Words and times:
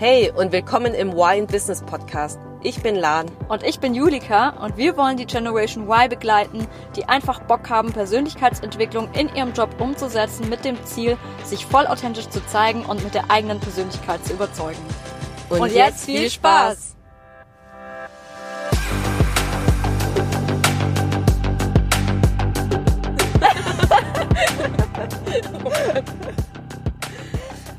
Hey 0.00 0.32
und 0.34 0.50
willkommen 0.50 0.94
im 0.94 1.12
Wine 1.12 1.46
Business 1.46 1.82
Podcast. 1.82 2.40
Ich 2.62 2.82
bin 2.82 2.96
Lan. 2.96 3.30
Und 3.50 3.62
ich 3.62 3.80
bin 3.80 3.92
Julika 3.92 4.48
und 4.64 4.78
wir 4.78 4.96
wollen 4.96 5.18
die 5.18 5.26
Generation 5.26 5.86
Y 5.86 6.08
begleiten, 6.08 6.66
die 6.96 7.04
einfach 7.04 7.40
Bock 7.40 7.68
haben, 7.68 7.92
Persönlichkeitsentwicklung 7.92 9.12
in 9.12 9.28
ihrem 9.34 9.52
Job 9.52 9.78
umzusetzen 9.78 10.48
mit 10.48 10.64
dem 10.64 10.82
Ziel, 10.86 11.18
sich 11.44 11.66
vollauthentisch 11.66 12.30
zu 12.30 12.42
zeigen 12.46 12.86
und 12.86 13.04
mit 13.04 13.12
der 13.12 13.30
eigenen 13.30 13.60
Persönlichkeit 13.60 14.24
zu 14.24 14.32
überzeugen. 14.32 14.80
Und, 15.50 15.60
und 15.60 15.70
jetzt 15.74 16.06
viel 16.06 16.30
Spaß! 16.30 16.96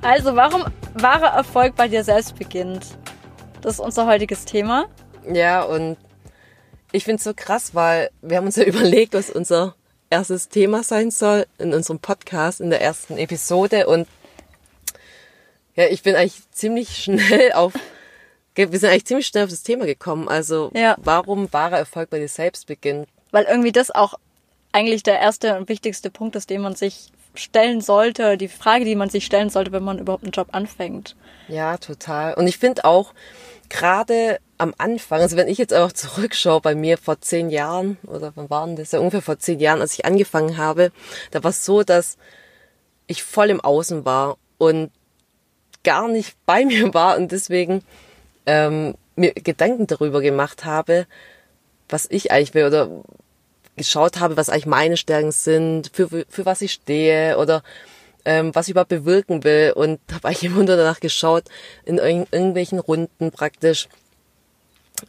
Also, 0.04 0.36
warum 0.36 0.66
wahrer 0.94 1.36
Erfolg 1.36 1.76
bei 1.76 1.88
dir 1.88 2.04
selbst 2.04 2.38
beginnt? 2.38 2.86
Das 3.62 3.76
ist 3.76 3.80
unser 3.80 4.08
heutiges 4.08 4.46
Thema. 4.46 4.86
Ja, 5.32 5.64
und 5.64 5.98
ich 6.92 7.06
finde 7.06 7.18
es 7.18 7.24
so 7.24 7.34
krass, 7.36 7.74
weil 7.74 8.10
wir 8.22 8.38
haben 8.38 8.46
uns 8.46 8.56
ja 8.56 8.64
überlegt, 8.66 9.14
was 9.14 9.30
unser 9.30 9.76
erstes 10.10 10.50
Thema 10.50 10.84
sein 10.84 11.12
soll 11.12 11.46
in 11.58 11.74
unserem 11.74 12.00
Podcast, 12.00 12.62
in 12.62 12.70
der 12.70 12.82
ersten 12.82 13.18
Episode. 13.18 13.88
Und 13.88 14.08
ja, 15.76 15.86
ich 15.86 16.04
bin 16.04 16.16
eigentlich 16.16 16.50
ziemlich 16.52 16.98
schnell 17.04 17.54
auf, 17.54 17.74
wir 18.56 18.68
sind 18.68 18.90
eigentlich 18.90 19.06
ziemlich 19.06 19.28
schnell 19.28 19.46
auf 19.46 19.50
das 19.50 19.64
Thema 19.64 19.86
gekommen. 19.86 20.28
Also, 20.28 20.72
ja. 20.74 20.96
warum 21.00 21.52
wahrer 21.54 21.78
Erfolg 21.78 22.10
bei 22.10 22.20
dir 22.20 22.28
selbst 22.28 22.68
beginnt. 22.68 23.08
Weil 23.32 23.46
irgendwie 23.46 23.72
das 23.72 23.92
auch 23.92 24.16
eigentlich 24.74 25.04
der 25.04 25.20
erste 25.20 25.58
und 25.58 25.70
wichtigste 25.70 26.10
Punkt 26.10 26.36
ist, 26.36 26.50
den 26.50 26.62
man 26.62 26.76
sich 26.76 27.12
stellen 27.34 27.82
sollte, 27.82 28.38
die 28.38 28.48
Frage, 28.48 28.86
die 28.86 28.96
man 28.96 29.10
sich 29.10 29.26
stellen 29.26 29.50
sollte, 29.50 29.72
wenn 29.72 29.84
man 29.84 30.00
überhaupt 30.00 30.24
einen 30.24 30.32
Job 30.32 30.50
anfängt. 30.52 31.16
Ja, 31.48 31.78
total. 31.78 32.34
Und 32.34 32.48
ich 32.48 32.58
finde 32.58 32.86
auch, 32.86 33.14
gerade 33.70 34.40
am 34.58 34.74
Anfang, 34.78 35.22
also 35.22 35.38
wenn 35.38 35.48
ich 35.48 35.58
jetzt 35.58 35.74
einfach 35.74 35.94
zurückschaue 35.94 36.62
bei 36.62 36.76
mir 36.76 36.98
vor 36.98 37.20
zehn 37.22 37.50
Jahren, 37.50 37.98
oder 38.06 38.34
wann 38.36 38.50
waren 38.50 38.76
das? 38.76 38.92
Ja, 38.92 39.00
ungefähr 39.00 39.22
vor 39.22 39.40
zehn 39.40 39.60
Jahren, 39.60 39.82
als 39.82 39.94
ich 39.94 40.06
angefangen 40.06 40.58
habe, 40.58 40.92
da 41.32 41.44
war 41.44 41.50
es 41.50 41.66
so, 41.66 41.84
dass 41.84 42.18
ich 43.08 43.24
voll 43.24 43.50
im 43.50 43.62
Außen 43.62 44.06
war 44.06 44.38
und 44.58 44.92
gar 45.84 46.08
nicht 46.08 46.36
bei 46.46 46.66
mir 46.66 46.94
war 46.94 47.18
und 47.18 47.32
deswegen 47.32 47.84
ähm, 48.46 48.96
mir 49.16 49.34
Gedanken 49.34 49.88
darüber 49.88 50.22
gemacht 50.22 50.66
habe, 50.66 51.08
was 51.90 52.08
ich 52.10 52.32
eigentlich 52.32 52.54
will 52.54 52.66
oder 52.66 52.90
geschaut 53.76 54.20
habe, 54.20 54.38
was 54.38 54.50
eigentlich 54.50 54.66
meine 54.66 54.98
Stärken 54.98 55.32
sind, 55.32 55.92
für, 55.94 56.08
für 56.08 56.46
was 56.46 56.62
ich 56.62 56.74
stehe 56.74 57.38
oder 57.38 57.64
ähm, 58.26 58.54
was 58.54 58.68
ich 58.68 58.72
überhaupt 58.72 58.90
bewirken 58.90 59.44
will 59.44 59.74
und 59.76 60.00
habe 60.12 60.28
eigentlich 60.28 60.44
immer 60.52 60.66
danach 60.66 61.00
geschaut, 61.00 61.46
in 61.86 61.98
irgendwelchen 61.98 62.80
Runden 62.80 63.32
praktisch, 63.32 63.88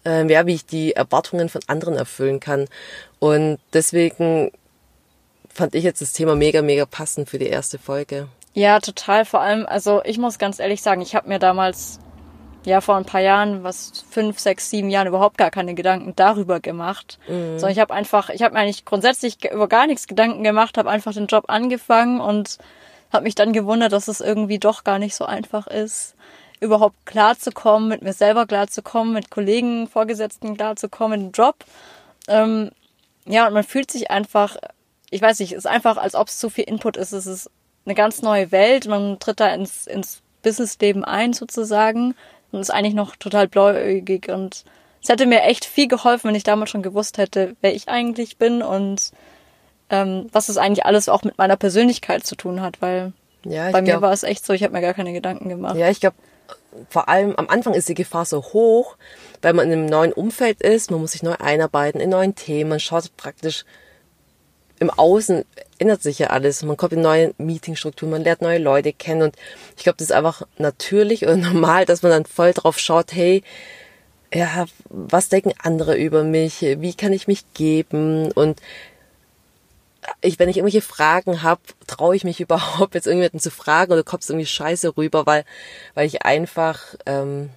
ähm, 0.05 0.29
ja, 0.29 0.47
wie 0.47 0.55
ich 0.55 0.65
die 0.65 0.95
Erwartungen 0.95 1.49
von 1.49 1.61
anderen 1.67 1.95
erfüllen 1.95 2.41
kann. 2.41 2.67
Und 3.19 3.59
deswegen 3.73 4.53
fand 5.53 5.75
ich 5.75 5.85
jetzt 5.85 6.01
das 6.01 6.13
Thema 6.13 6.35
mega, 6.35 6.63
mega 6.63 6.87
passend 6.87 7.29
für 7.29 7.39
die 7.39 7.49
erste 7.49 7.79
Folge. 7.79 8.29
Ja, 8.55 8.81
total. 8.81 9.25
Vor 9.25 9.41
allem, 9.41 9.67
also 9.67 10.03
ich 10.05 10.19
muss 10.19 10.39
ganz 10.39 10.59
ehrlich 10.59 10.83
sagen, 10.83 11.03
ich 11.03 11.15
habe 11.15 11.29
mir 11.29 11.39
damals 11.39 11.99
ja 12.65 12.81
vor 12.81 12.97
ein 12.97 13.05
paar 13.05 13.21
Jahren, 13.21 13.65
was 13.65 14.05
fünf, 14.11 14.39
sechs, 14.39 14.71
sieben 14.71 14.91
Jahren 14.91 15.09
überhaupt 15.09 15.39
gar 15.39 15.51
keine 15.51 15.75
Gedanken 15.75 16.15
darüber 16.17 16.61
gemacht. 16.61 17.19
Mhm. 17.29 17.59
Sondern 17.59 17.73
ich 17.73 17.79
habe 17.79 17.95
einfach, 17.95 18.31
ich 18.31 18.43
habe 18.43 18.55
mir 18.55 18.61
eigentlich 18.61 18.85
grundsätzlich 18.85 19.39
über 19.51 19.69
gar 19.69 19.87
nichts 19.87 20.07
Gedanken 20.07 20.45
gemacht, 20.45 20.79
habe 20.79 20.91
einfach 20.91 21.13
den 21.13 21.27
Job 21.27 21.45
angefangen 21.49 22.21
und 22.21 22.59
habe 23.13 23.25
mich 23.25 23.35
dann 23.35 23.53
gewundert, 23.53 23.93
dass 23.93 24.09
es 24.09 24.21
irgendwie 24.21 24.59
doch 24.59 24.85
gar 24.85 24.99
nicht 24.99 25.15
so 25.15 25.25
einfach 25.25 25.67
ist, 25.67 26.15
überhaupt 26.61 27.05
klarzukommen, 27.05 27.89
mit 27.89 28.03
mir 28.03 28.13
selber 28.13 28.47
klarzukommen, 28.47 29.13
mit 29.13 29.31
Kollegen, 29.31 29.89
Vorgesetzten 29.89 30.57
klarzukommen, 30.57 31.21
mit 31.21 31.29
dem 31.29 31.33
Job. 31.33 31.57
Ähm, 32.29 32.71
ja, 33.27 33.47
und 33.47 33.53
man 33.53 33.65
fühlt 33.65 33.91
sich 33.91 34.11
einfach, 34.11 34.57
ich 35.11 35.21
weiß 35.21 35.41
nicht, 35.41 35.53
es 35.53 35.59
ist 35.59 35.67
einfach, 35.67 35.97
als 35.97 36.15
ob 36.15 36.29
es 36.29 36.39
zu 36.39 36.49
viel 36.49 36.65
Input 36.65 36.97
ist. 36.97 37.13
Es 37.13 37.27
ist 37.27 37.51
eine 37.85 37.95
ganz 37.95 38.23
neue 38.23 38.53
Welt. 38.53 38.87
Man 38.87 39.19
tritt 39.19 39.41
da 39.41 39.49
ins, 39.49 39.87
ins 39.87 40.23
Businessleben 40.43 41.05
ein 41.05 41.33
sozusagen 41.33 42.15
und 42.53 42.61
ist 42.61 42.71
eigentlich 42.71 42.95
noch 42.95 43.17
total 43.17 43.49
bläugig 43.49 44.29
und 44.29 44.65
es 45.03 45.09
hätte 45.09 45.27
mir 45.27 45.43
echt 45.43 45.65
viel 45.65 45.89
geholfen, 45.89 46.29
wenn 46.29 46.35
ich 46.37 46.45
damals 46.45 46.71
schon 46.71 46.83
gewusst 46.83 47.19
hätte, 47.19 47.57
wer 47.61 47.75
ich 47.75 47.89
eigentlich 47.89 48.39
bin 48.39 48.63
und 48.63 49.11
ähm, 49.91 50.29
was 50.33 50.49
es 50.49 50.57
eigentlich 50.57 50.87
alles 50.87 51.09
auch 51.09 51.25
mit 51.25 51.39
meiner 51.39 51.57
Persönlichkeit 51.57 52.25
zu 52.25 52.37
tun 52.37 52.61
hat, 52.61 52.81
weil 52.81 53.13
ja, 53.45 53.71
bei 53.71 53.83
mir 53.83 54.01
war 54.01 54.13
es 54.13 54.23
echt 54.23 54.47
so, 54.47 54.53
ich 54.53 54.63
habe 54.63 54.73
mir 54.73 54.81
gar 54.81 54.95
keine 54.95 55.13
Gedanken 55.13 55.49
gemacht. 55.49 55.77
Ja, 55.77 55.91
ich 55.91 55.99
glaube, 55.99 56.17
vor 56.89 57.09
allem 57.09 57.35
am 57.37 57.49
Anfang 57.49 57.75
ist 57.75 57.89
die 57.89 57.95
Gefahr 57.95 58.25
so 58.25 58.43
hoch, 58.43 58.97
weil 59.43 59.53
man 59.53 59.67
in 59.67 59.73
einem 59.73 59.87
neuen 59.87 60.13
Umfeld 60.13 60.63
ist, 60.63 60.91
man 60.91 61.01
muss 61.01 61.13
sich 61.13 61.23
neu 61.23 61.35
einarbeiten 61.39 62.01
in 62.01 62.11
neuen 62.11 62.35
Themen, 62.35 62.71
man 62.71 62.81
schaut 62.81 63.17
praktisch 63.17 63.65
im 64.83 64.91
Außen 64.91 65.45
ändert 65.79 66.03
sich 66.03 66.19
ja 66.19 66.29
alles. 66.29 66.63
Man 66.63 66.77
kommt 66.77 66.93
in 66.93 67.01
neue 67.01 67.35
Meetingstrukturen, 67.39 68.11
man 68.11 68.25
lernt 68.25 68.43
neue 68.43 68.59
Leute 68.59 68.93
kennen 68.93 69.23
und 69.23 69.37
ich 69.77 69.85
glaube, 69.85 69.97
das 69.99 70.09
ist 70.09 70.13
einfach 70.13 70.43
natürlich 70.59 71.27
und 71.27 71.41
normal, 71.53 71.87
dass 71.87 72.03
man 72.03 72.13
dann 72.13 72.27
voll 72.27 72.53
drauf 72.53 72.79
schaut, 72.79 73.13
hey, 73.13 73.43
ja, 74.35 74.67
was 74.89 75.29
denken 75.29 75.53
andere 75.63 75.97
über 75.97 76.25
mich? 76.25 76.63
Wie 76.63 76.95
kann 76.95 77.13
ich 77.13 77.29
mich 77.29 77.45
geben? 77.55 78.33
Und 78.33 78.61
ich, 80.21 80.39
wenn 80.39 80.49
ich 80.49 80.57
irgendwelche 80.57 80.81
Fragen 80.81 81.43
habe, 81.43 81.61
traue 81.87 82.17
ich 82.17 82.25
mich 82.25 82.41
überhaupt 82.41 82.95
jetzt 82.95 83.07
irgendjemanden 83.07 83.41
zu 83.41 83.51
fragen 83.51 83.93
oder 83.93 84.03
kommt 84.03 84.23
es 84.23 84.31
irgendwie 84.31 84.47
scheiße 84.47 84.97
rüber, 84.97 85.27
weil, 85.27 85.45
weil 85.95 86.07
ich 86.07 86.23
einfach 86.23 86.81
ähm, 87.07 87.51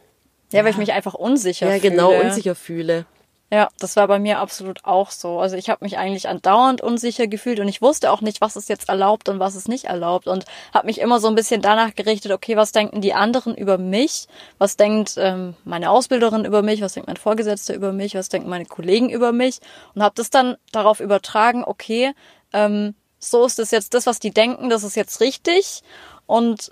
ja, 0.51 0.63
weil 0.63 0.71
ich 0.71 0.77
mich 0.77 0.93
einfach 0.93 1.15
unsicher 1.15 1.67
ja, 1.67 1.79
fühle. 1.79 1.83
Ja, 1.83 1.89
genau, 1.89 2.21
unsicher 2.21 2.55
fühle. 2.55 3.05
Ja, 3.51 3.69
das 3.79 3.95
war 3.95 4.07
bei 4.07 4.17
mir 4.17 4.39
absolut 4.39 4.83
auch 4.85 5.11
so. 5.11 5.39
Also 5.39 5.55
ich 5.55 5.69
habe 5.69 5.85
mich 5.85 5.99
eigentlich 5.99 6.27
andauernd 6.27 6.81
unsicher 6.81 7.27
gefühlt 7.27 7.59
und 7.59 7.67
ich 7.67 7.79
wusste 7.79 8.11
auch 8.11 8.21
nicht, 8.21 8.41
was 8.41 8.55
es 8.55 8.67
jetzt 8.67 8.89
erlaubt 8.89 9.29
und 9.29 9.39
was 9.39 9.53
es 9.53 9.67
nicht 9.67 9.85
erlaubt 9.85 10.27
und 10.27 10.45
habe 10.73 10.87
mich 10.87 10.99
immer 10.99 11.19
so 11.19 11.27
ein 11.27 11.35
bisschen 11.35 11.61
danach 11.61 11.93
gerichtet, 11.93 12.31
okay, 12.31 12.57
was 12.57 12.71
denken 12.71 13.01
die 13.01 13.13
anderen 13.13 13.55
über 13.55 13.77
mich? 13.77 14.27
Was 14.57 14.77
denkt 14.77 15.13
ähm, 15.17 15.55
meine 15.63 15.91
Ausbilderin 15.91 16.43
über 16.43 16.63
mich? 16.63 16.81
Was 16.81 16.93
denkt 16.93 17.07
mein 17.07 17.17
Vorgesetzter 17.17 17.75
über 17.75 17.93
mich? 17.93 18.15
Was 18.15 18.29
denken 18.29 18.49
meine 18.49 18.65
Kollegen 18.65 19.09
über 19.09 19.31
mich? 19.31 19.59
Und 19.93 20.01
habe 20.01 20.15
das 20.15 20.31
dann 20.31 20.57
darauf 20.71 20.99
übertragen, 20.99 21.63
okay, 21.63 22.13
ähm, 22.51 22.95
so 23.19 23.45
ist 23.45 23.59
es 23.59 23.69
jetzt 23.69 23.93
das, 23.93 24.07
was 24.07 24.19
die 24.19 24.31
denken, 24.31 24.69
das 24.69 24.83
ist 24.83 24.95
jetzt 24.95 25.21
richtig 25.21 25.81
und 26.25 26.71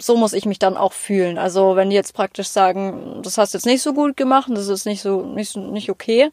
so 0.00 0.16
muss 0.16 0.32
ich 0.32 0.46
mich 0.46 0.58
dann 0.58 0.76
auch 0.76 0.92
fühlen. 0.92 1.38
Also 1.38 1.76
wenn 1.76 1.90
die 1.90 1.96
jetzt 1.96 2.14
praktisch 2.14 2.48
sagen, 2.48 3.20
das 3.22 3.38
hast 3.38 3.54
du 3.54 3.58
jetzt 3.58 3.66
nicht 3.66 3.82
so 3.82 3.92
gut 3.92 4.16
gemacht, 4.16 4.48
das 4.50 4.68
ist 4.68 4.86
nicht 4.86 5.02
so 5.02 5.22
nicht, 5.22 5.56
nicht 5.56 5.90
okay, 5.90 6.30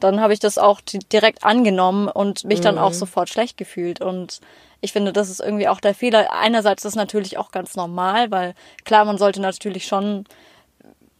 dann 0.00 0.20
habe 0.20 0.32
ich 0.32 0.40
das 0.40 0.58
auch 0.58 0.80
direkt 1.12 1.44
angenommen 1.44 2.08
und 2.08 2.44
mich 2.44 2.58
mhm. 2.60 2.64
dann 2.64 2.78
auch 2.78 2.90
mhm. 2.90 2.94
sofort 2.94 3.28
schlecht 3.28 3.56
gefühlt. 3.56 4.00
Und 4.00 4.40
ich 4.80 4.92
finde, 4.92 5.12
das 5.12 5.30
ist 5.30 5.40
irgendwie 5.40 5.68
auch 5.68 5.80
der 5.80 5.94
Fehler. 5.94 6.32
Einerseits 6.32 6.84
ist 6.84 6.92
das 6.92 6.96
natürlich 6.96 7.38
auch 7.38 7.50
ganz 7.52 7.76
normal, 7.76 8.30
weil 8.30 8.54
klar, 8.84 9.04
man 9.04 9.18
sollte 9.18 9.40
natürlich 9.40 9.86
schon 9.86 10.24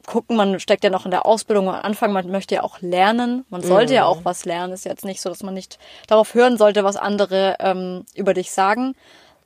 gucken, 0.06 0.36
man 0.36 0.58
steckt 0.58 0.82
ja 0.82 0.90
noch 0.90 1.04
in 1.04 1.12
der 1.12 1.26
Ausbildung 1.26 1.68
am 1.68 1.76
Anfang, 1.76 2.12
man 2.12 2.28
möchte 2.28 2.56
ja 2.56 2.64
auch 2.64 2.80
lernen, 2.80 3.44
man 3.50 3.62
sollte 3.62 3.92
mhm. 3.92 3.96
ja 3.96 4.06
auch 4.06 4.24
was 4.24 4.44
lernen. 4.44 4.72
Ist 4.72 4.84
jetzt 4.84 5.04
nicht 5.04 5.20
so, 5.20 5.28
dass 5.28 5.44
man 5.44 5.54
nicht 5.54 5.78
darauf 6.08 6.34
hören 6.34 6.56
sollte, 6.56 6.82
was 6.82 6.96
andere 6.96 7.56
ähm, 7.60 8.04
über 8.14 8.34
dich 8.34 8.50
sagen 8.50 8.96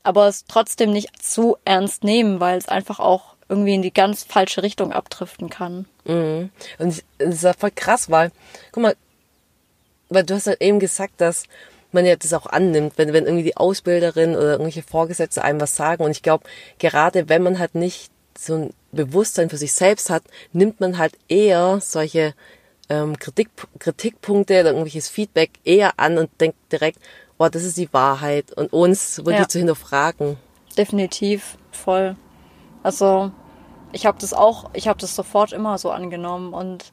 aber 0.06 0.28
es 0.28 0.44
trotzdem 0.46 0.92
nicht 0.92 1.22
zu 1.22 1.56
ernst 1.64 2.04
nehmen, 2.04 2.40
weil 2.40 2.58
es 2.58 2.68
einfach 2.68 3.00
auch 3.00 3.34
irgendwie 3.48 3.74
in 3.74 3.82
die 3.82 3.92
ganz 3.92 4.24
falsche 4.24 4.62
Richtung 4.62 4.92
abdriften 4.92 5.50
kann. 5.50 5.86
Mhm. 6.04 6.50
Und 6.78 6.88
es 6.88 7.04
ist 7.18 7.44
ja 7.44 7.52
voll 7.52 7.70
krass, 7.74 8.10
weil, 8.10 8.30
guck 8.72 8.82
mal, 8.82 8.96
weil 10.08 10.24
du 10.24 10.34
hast 10.34 10.46
ja 10.46 10.54
eben 10.60 10.78
gesagt, 10.78 11.20
dass 11.20 11.44
man 11.92 12.04
ja 12.04 12.16
das 12.16 12.32
auch 12.32 12.46
annimmt, 12.46 12.94
wenn, 12.96 13.12
wenn 13.12 13.24
irgendwie 13.24 13.44
die 13.44 13.56
Ausbilderin 13.56 14.34
oder 14.34 14.52
irgendwelche 14.52 14.82
Vorgesetzte 14.82 15.42
einem 15.42 15.60
was 15.60 15.76
sagen. 15.76 16.04
Und 16.04 16.10
ich 16.10 16.22
glaube, 16.22 16.44
gerade 16.78 17.28
wenn 17.28 17.42
man 17.42 17.58
halt 17.58 17.74
nicht 17.74 18.10
so 18.36 18.54
ein 18.54 18.74
Bewusstsein 18.92 19.50
für 19.50 19.56
sich 19.56 19.72
selbst 19.72 20.10
hat, 20.10 20.22
nimmt 20.52 20.80
man 20.80 20.98
halt 20.98 21.14
eher 21.28 21.80
solche 21.80 22.34
ähm, 22.88 23.18
Kritik, 23.18 23.48
Kritikpunkte 23.78 24.60
oder 24.60 24.70
irgendwelches 24.70 25.08
Feedback 25.08 25.50
eher 25.64 25.98
an 25.98 26.18
und 26.18 26.30
denkt 26.40 26.58
direkt, 26.70 26.98
oh, 27.38 27.48
das 27.48 27.64
ist 27.64 27.76
die 27.76 27.92
Wahrheit 27.92 28.52
und 28.52 28.72
uns 28.72 29.18
wirklich 29.18 29.38
ja. 29.38 29.48
zu 29.48 29.58
hinterfragen. 29.58 30.36
Definitiv, 30.76 31.56
voll. 31.70 32.16
Also 32.82 33.30
ich 33.92 34.06
habe 34.06 34.18
das 34.20 34.32
auch, 34.32 34.70
ich 34.74 34.88
habe 34.88 35.00
das 35.00 35.14
sofort 35.14 35.52
immer 35.52 35.78
so 35.78 35.90
angenommen 35.90 36.52
und 36.52 36.92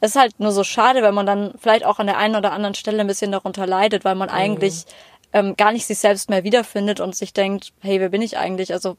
es 0.00 0.10
ist 0.12 0.16
halt 0.16 0.40
nur 0.40 0.52
so 0.52 0.64
schade, 0.64 1.02
wenn 1.02 1.14
man 1.14 1.26
dann 1.26 1.52
vielleicht 1.58 1.84
auch 1.84 1.98
an 1.98 2.06
der 2.06 2.18
einen 2.18 2.36
oder 2.36 2.52
anderen 2.52 2.74
Stelle 2.74 3.00
ein 3.00 3.06
bisschen 3.06 3.32
darunter 3.32 3.66
leidet, 3.66 4.04
weil 4.04 4.14
man 4.14 4.28
mhm. 4.28 4.34
eigentlich 4.34 4.84
ähm, 5.32 5.56
gar 5.56 5.72
nicht 5.72 5.86
sich 5.86 5.98
selbst 5.98 6.30
mehr 6.30 6.44
wiederfindet 6.44 7.00
und 7.00 7.14
sich 7.14 7.32
denkt, 7.32 7.72
hey, 7.80 8.00
wer 8.00 8.08
bin 8.08 8.22
ich 8.22 8.38
eigentlich? 8.38 8.72
Also 8.72 8.96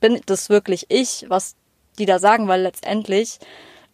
bin 0.00 0.20
das 0.26 0.48
wirklich 0.48 0.86
ich, 0.88 1.26
was 1.28 1.56
die 1.98 2.06
da 2.06 2.18
sagen, 2.18 2.48
weil 2.48 2.62
letztendlich 2.62 3.38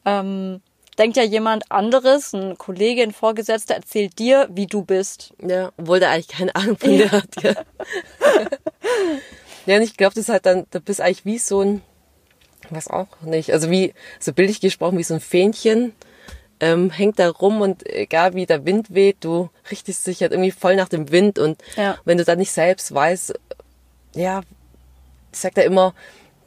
ähm, 0.05 0.61
denkt 0.99 1.17
ja 1.17 1.23
jemand 1.23 1.71
anderes, 1.71 2.33
ein 2.33 2.57
Kollege, 2.59 3.03
ein 3.03 3.13
Vorgesetzter 3.13 3.75
erzählt 3.75 4.19
dir, 4.19 4.49
wie 4.51 4.67
du 4.67 4.83
bist. 4.83 5.35
Ja, 5.47 5.73
obwohl 5.77 6.01
der 6.01 6.11
eigentlich 6.11 6.29
keine 6.29 6.55
Ahnung 6.55 6.77
von 6.77 6.91
dir 6.91 7.11
hat. 7.11 7.29
Ja, 7.43 7.55
ja 9.67 9.77
und 9.77 9.83
ich 9.83 9.97
glaube, 9.97 10.15
das 10.15 10.25
ist 10.25 10.29
halt 10.29 10.47
dann, 10.47 10.67
du 10.71 10.81
bist 10.81 11.01
eigentlich 11.01 11.25
wie 11.25 11.39
so 11.39 11.61
ein, 11.61 11.83
Was 12.71 12.89
auch 12.89 13.09
nicht. 13.23 13.53
Also 13.53 13.71
wie, 13.71 13.95
so 14.19 14.33
bildlich 14.33 14.61
gesprochen, 14.61 14.99
wie 14.99 15.03
so 15.05 15.15
ein 15.15 15.21
Fähnchen, 15.21 15.93
ähm, 16.59 16.91
hängt 16.91 17.19
da 17.19 17.29
rum 17.29 17.61
und 17.61 17.87
egal 17.87 18.35
wie 18.35 18.47
der 18.47 18.65
Wind 18.65 18.95
weht, 18.95 19.19
du 19.21 19.51
richtest 19.71 20.07
dich 20.07 20.23
halt 20.23 20.33
irgendwie 20.33 20.51
voll 20.51 20.77
nach 20.77 20.89
dem 20.89 21.11
Wind 21.11 21.39
und 21.39 21.63
Ja. 21.77 21.99
wenn 22.05 22.17
du 22.17 22.25
dann 22.25 22.39
nicht 22.39 22.51
selbst 22.53 22.95
weißt, 22.95 23.35
ja, 24.15 24.41
ich 25.33 25.39
sag 25.39 25.55
da 25.55 25.63
immer, 25.63 25.95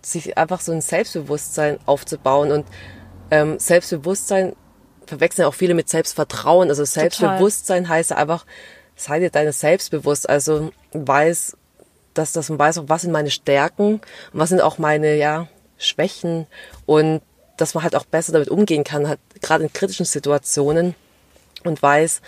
sich 0.02 0.36
einfach 0.38 0.62
so 0.62 0.72
ein 0.72 0.82
Selbstbewusstsein 0.82 1.78
aufzubauen 1.86 2.52
und 2.52 2.66
ähm, 3.32 3.60
Selbstbewusstsein 3.60 4.56
verwechseln 5.06 5.46
auch 5.46 5.54
viele 5.54 5.74
mit 5.74 5.90
Selbstvertrauen. 5.90 6.70
Also 6.70 6.86
Selbstbewusstsein 6.86 7.90
heißt 7.90 8.12
ja 8.12 8.18
einfach, 8.18 8.46
sei 8.96 9.20
dir 9.20 9.30
deines 9.30 9.60
selbstbewusst. 9.60 10.30
Also 10.30 10.72
weiß, 10.94 11.58
dass 12.14 12.32
das 12.32 12.50
man 12.50 12.60
weiß 12.60 12.80
auch, 12.80 12.86
was 12.88 13.02
sind 13.02 13.12
meine 13.12 13.32
Stärken 13.32 13.94
und 13.96 14.02
was 14.34 14.50
sind 14.50 14.62
auch 14.62 14.78
meine 14.78 15.16
ja 15.16 15.48
Schwächen 15.78 16.48
und 16.86 17.22
dass 17.58 17.74
man 17.74 17.84
halt 17.84 17.96
auch 17.96 18.06
besser 18.06 18.32
damit 18.32 18.50
umgehen 18.50 18.84
kann, 18.84 19.08
halt 19.08 19.20
gerade 19.42 19.64
in 19.64 19.74
kritischen 19.74 20.06
Situationen 20.06 20.96
und 21.64 21.82
weiß, 21.82 22.22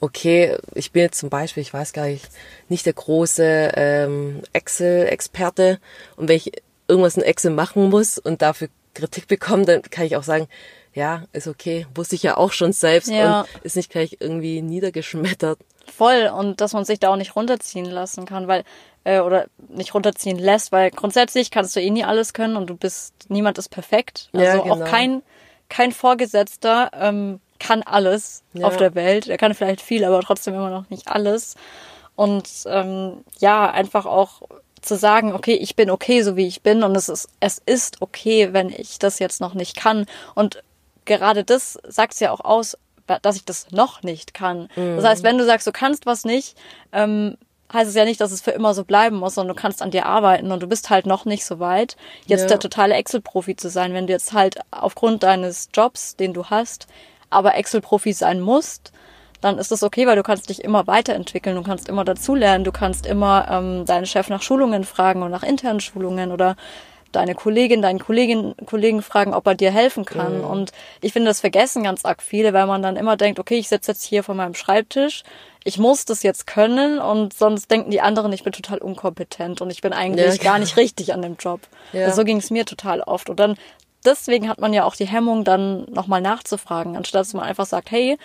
okay, 0.00 0.56
ich 0.74 0.92
bin 0.92 1.02
jetzt 1.02 1.18
zum 1.18 1.28
Beispiel, 1.28 1.60
ich 1.60 1.74
weiß 1.74 1.92
gar 1.92 2.06
nicht, 2.06 2.26
nicht 2.68 2.86
der 2.86 2.94
große 2.94 3.72
ähm, 3.74 4.42
Excel-Experte 4.52 5.78
und 6.16 6.28
wenn 6.28 6.36
ich 6.36 6.52
irgendwas 6.86 7.16
in 7.16 7.22
Excel 7.22 7.50
machen 7.50 7.90
muss 7.90 8.18
und 8.18 8.40
dafür 8.40 8.68
Kritik 8.98 9.28
bekomme, 9.28 9.64
dann 9.64 9.82
kann 9.82 10.04
ich 10.06 10.16
auch 10.16 10.22
sagen, 10.22 10.48
ja, 10.94 11.24
ist 11.32 11.46
okay, 11.46 11.86
wusste 11.94 12.14
ich 12.16 12.22
ja 12.22 12.36
auch 12.36 12.52
schon 12.52 12.72
selbst 12.72 13.08
Ja. 13.10 13.40
und 13.42 13.48
ist 13.64 13.76
nicht 13.76 13.90
gleich 13.90 14.16
irgendwie 14.20 14.62
niedergeschmettert. 14.62 15.58
Voll 15.86 16.30
und 16.36 16.60
dass 16.60 16.72
man 16.72 16.84
sich 16.84 16.98
da 17.00 17.10
auch 17.10 17.16
nicht 17.16 17.34
runterziehen 17.36 17.86
lassen 17.86 18.26
kann, 18.26 18.46
weil 18.48 18.64
äh, 19.04 19.20
oder 19.20 19.46
nicht 19.68 19.94
runterziehen 19.94 20.38
lässt, 20.38 20.70
weil 20.72 20.90
grundsätzlich 20.90 21.50
kannst 21.50 21.74
du 21.76 21.80
eh 21.80 21.90
nie 21.90 22.04
alles 22.04 22.32
können 22.34 22.56
und 22.56 22.68
du 22.68 22.76
bist 22.76 23.14
niemand 23.28 23.56
ist 23.58 23.68
perfekt. 23.70 24.28
Also 24.32 24.44
Ja, 24.44 24.56
genau. 24.62 24.74
auch 24.74 24.84
kein 24.84 25.22
kein 25.70 25.92
Vorgesetzter 25.92 26.90
ähm, 26.94 27.40
kann 27.58 27.82
alles 27.82 28.42
Ja. 28.54 28.66
auf 28.66 28.76
der 28.76 28.94
Welt. 28.94 29.28
Er 29.28 29.38
kann 29.38 29.54
vielleicht 29.54 29.80
viel, 29.80 30.04
aber 30.04 30.20
trotzdem 30.20 30.54
immer 30.54 30.70
noch 30.70 30.88
nicht 30.90 31.08
alles. 31.08 31.54
Und 32.16 32.48
ähm, 32.66 33.24
ja, 33.38 33.70
einfach 33.70 34.04
auch 34.06 34.42
zu 34.82 34.96
sagen, 34.96 35.32
okay, 35.32 35.54
ich 35.54 35.76
bin 35.76 35.90
okay, 35.90 36.22
so 36.22 36.36
wie 36.36 36.46
ich 36.46 36.62
bin 36.62 36.82
und 36.82 36.96
es 36.96 37.08
ist 37.08 37.28
es 37.40 37.60
ist 37.64 38.00
okay, 38.02 38.52
wenn 38.52 38.70
ich 38.70 38.98
das 38.98 39.18
jetzt 39.18 39.40
noch 39.40 39.54
nicht 39.54 39.76
kann 39.76 40.06
und 40.34 40.62
gerade 41.04 41.44
das 41.44 41.78
sagt 41.86 42.18
ja 42.20 42.30
auch 42.32 42.40
aus, 42.40 42.76
dass 43.22 43.36
ich 43.36 43.44
das 43.46 43.70
noch 43.70 44.02
nicht 44.02 44.34
kann. 44.34 44.68
Das 44.76 45.04
heißt, 45.04 45.22
wenn 45.22 45.38
du 45.38 45.46
sagst, 45.46 45.66
du 45.66 45.72
kannst 45.72 46.04
was 46.04 46.24
nicht, 46.26 46.56
ähm, 46.92 47.38
heißt 47.72 47.88
es 47.88 47.94
ja 47.96 48.04
nicht, 48.04 48.20
dass 48.20 48.32
es 48.32 48.42
für 48.42 48.50
immer 48.50 48.74
so 48.74 48.84
bleiben 48.84 49.16
muss, 49.16 49.34
sondern 49.34 49.56
du 49.56 49.60
kannst 49.60 49.80
an 49.82 49.90
dir 49.90 50.04
arbeiten 50.06 50.52
und 50.52 50.62
du 50.62 50.66
bist 50.66 50.90
halt 50.90 51.06
noch 51.06 51.24
nicht 51.24 51.44
so 51.46 51.58
weit, 51.58 51.96
jetzt 52.26 52.42
Ja. 52.42 52.46
der 52.48 52.58
totale 52.60 52.94
Excel-Profi 52.94 53.56
zu 53.56 53.70
sein. 53.70 53.94
Wenn 53.94 54.06
du 54.06 54.12
jetzt 54.12 54.32
halt 54.34 54.56
aufgrund 54.70 55.22
deines 55.22 55.68
Jobs, 55.72 56.16
den 56.16 56.34
du 56.34 56.46
hast, 56.46 56.86
aber 57.30 57.54
Excel-Profi 57.56 58.12
sein 58.12 58.40
musst, 58.40 58.92
dann 59.40 59.58
ist 59.58 59.70
das 59.70 59.82
okay, 59.82 60.06
weil 60.06 60.16
du 60.16 60.22
kannst 60.22 60.48
dich 60.48 60.64
immer 60.64 60.86
weiterentwickeln, 60.86 61.56
du 61.56 61.62
kannst 61.62 61.88
immer 61.88 62.04
dazulernen, 62.04 62.64
du 62.64 62.72
kannst 62.72 63.06
immer 63.06 63.48
ähm, 63.50 63.84
deinen 63.84 64.06
Chef 64.06 64.28
nach 64.28 64.42
Schulungen 64.42 64.84
fragen 64.84 65.22
und 65.22 65.30
nach 65.30 65.42
internen 65.42 65.80
Schulungen 65.80 66.32
oder 66.32 66.56
deine 67.12 67.34
Kollegin, 67.34 67.80
deinen 67.80 67.98
Kollegin, 67.98 68.54
Kollegen 68.66 69.02
fragen, 69.02 69.32
ob 69.32 69.46
er 69.46 69.54
dir 69.54 69.70
helfen 69.70 70.04
kann. 70.04 70.44
Und 70.44 70.72
ich 71.00 71.12
finde, 71.12 71.30
das 71.30 71.40
vergessen 71.40 71.82
ganz 71.82 72.04
arg 72.04 72.22
viele, 72.22 72.52
weil 72.52 72.66
man 72.66 72.82
dann 72.82 72.96
immer 72.96 73.16
denkt, 73.16 73.38
okay, 73.38 73.56
ich 73.56 73.68
sitze 73.68 73.92
jetzt 73.92 74.04
hier 74.04 74.22
vor 74.22 74.34
meinem 74.34 74.54
Schreibtisch, 74.54 75.22
ich 75.64 75.78
muss 75.78 76.04
das 76.04 76.22
jetzt 76.22 76.46
können 76.46 76.98
und 76.98 77.32
sonst 77.32 77.70
denken 77.70 77.90
die 77.90 78.00
anderen, 78.00 78.32
ich 78.32 78.44
bin 78.44 78.52
total 78.52 78.78
unkompetent 78.78 79.60
und 79.60 79.70
ich 79.70 79.80
bin 79.80 79.92
eigentlich 79.92 80.36
Ja, 80.36 80.42
gar 80.42 80.58
nicht 80.58 80.76
richtig 80.76 81.12
an 81.14 81.22
dem 81.22 81.36
Job. 81.36 81.60
Ja. 81.92 82.04
Also 82.04 82.16
so 82.16 82.24
ging 82.24 82.38
es 82.38 82.50
mir 82.50 82.64
total 82.64 83.00
oft. 83.00 83.30
Und 83.30 83.40
dann 83.40 83.56
deswegen 84.04 84.48
hat 84.48 84.60
man 84.60 84.72
ja 84.72 84.84
auch 84.84 84.94
die 84.94 85.06
Hemmung, 85.06 85.44
dann 85.44 85.84
nochmal 85.90 86.20
nachzufragen, 86.20 86.96
anstatt 86.96 87.20
dass 87.20 87.34
man 87.34 87.44
einfach 87.44 87.66
sagt, 87.66 87.90
hey, 87.90 88.18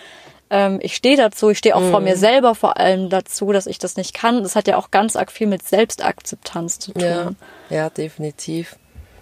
ähm, 0.54 0.78
ich 0.84 0.96
stehe 0.96 1.18
dazu, 1.18 1.50
ich 1.50 1.58
stehe 1.58 1.76
auch 1.76 1.82
vor 1.90 2.00
Mhm. 2.00 2.06
mir 2.06 2.16
selber 2.16 2.54
vor 2.54 2.78
allem 2.78 3.10
dazu, 3.10 3.52
dass 3.52 3.66
ich 3.66 3.80
das 3.80 3.98
nicht 3.98 4.14
kann. 4.14 4.44
Das 4.44 4.56
hat 4.56 4.68
ja 4.68 4.78
auch 4.78 4.92
ganz 4.92 5.16
arg 5.16 5.32
viel 5.32 5.48
mit 5.48 5.68
Selbstakzeptanz 5.68 6.78
zu 6.78 6.94
tun. 6.94 7.02
Ja, 7.02 7.32
ja, 7.72 7.90
definitiv. 7.90 8.76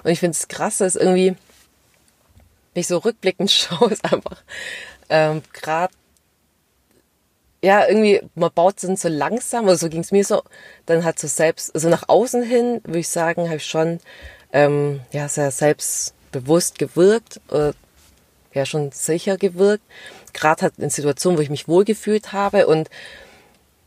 Und 0.03 0.11
ich 0.11 0.19
finde 0.19 0.35
es 0.35 0.49
krass, 0.49 0.79
dass 0.79 0.97
irgendwie, 0.97 1.37
wenn 2.73 2.81
ich 2.81 2.87
so 2.87 2.97
rückblickend 2.97 3.49
schaue, 3.51 3.91
ist 3.91 4.03
einfach 4.03 4.43
ähm, 5.09 5.41
gerade, 5.53 5.93
ja, 7.63 7.87
irgendwie, 7.87 8.21
man 8.35 8.51
baut 8.53 8.83
dann 8.83 8.97
so 8.97 9.07
langsam, 9.07 9.65
oder 9.65 9.77
so 9.77 9.87
ging 9.87 10.01
es 10.01 10.11
mir 10.11 10.25
so, 10.25 10.41
dann 10.85 11.05
halt 11.05 11.17
so 11.17 11.27
selbst, 11.27 11.73
also 11.73 11.87
nach 11.87 12.09
außen 12.09 12.43
hin, 12.43 12.81
würde 12.83 12.99
ich 12.99 13.07
sagen, 13.09 13.45
habe 13.45 13.57
ich 13.57 13.65
schon 13.67 13.99
ähm, 14.51 14.99
ja, 15.11 15.29
sehr 15.29 15.51
selbstbewusst 15.51 16.77
gewirkt, 16.77 17.39
oder 17.49 17.73
ja, 18.53 18.65
schon 18.65 18.91
sicher 18.91 19.37
gewirkt. 19.37 19.83
Gerade 20.33 20.63
halt 20.63 20.73
in 20.77 20.89
Situationen, 20.89 21.37
wo 21.37 21.41
ich 21.41 21.49
mich 21.49 21.67
wohlgefühlt 21.67 22.33
habe 22.33 22.67
und 22.67 22.89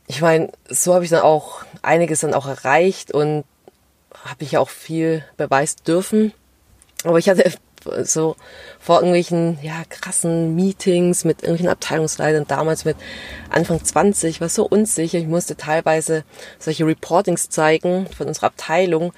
ich 0.07 0.21
meine, 0.21 0.51
so 0.69 0.93
habe 0.93 1.03
ich 1.03 1.09
dann 1.09 1.21
auch 1.21 1.63
einiges 1.81 2.19
dann 2.19 2.33
auch 2.33 2.47
erreicht 2.47 3.11
und 3.11 3.43
habe 4.23 4.43
ich 4.43 4.57
auch 4.57 4.69
viel 4.69 5.23
beweisen 5.37 5.77
dürfen. 5.85 6.33
Aber 7.03 7.17
ich 7.17 7.29
hatte 7.29 7.51
so 8.03 8.35
vor 8.79 8.97
irgendwelchen 8.97 9.59
ja, 9.61 9.83
krassen 9.89 10.55
Meetings 10.55 11.23
mit 11.23 11.41
irgendwelchen 11.41 11.69
Abteilungsleitern 11.69 12.45
damals 12.47 12.85
mit 12.85 12.97
Anfang 13.49 13.83
20, 13.83 14.41
war 14.41 14.49
so 14.49 14.65
unsicher. 14.67 15.17
Ich 15.17 15.27
musste 15.27 15.55
teilweise 15.55 16.23
solche 16.59 16.85
Reportings 16.85 17.49
zeigen 17.49 18.07
von 18.07 18.27
unserer 18.27 18.47
Abteilung. 18.47 19.13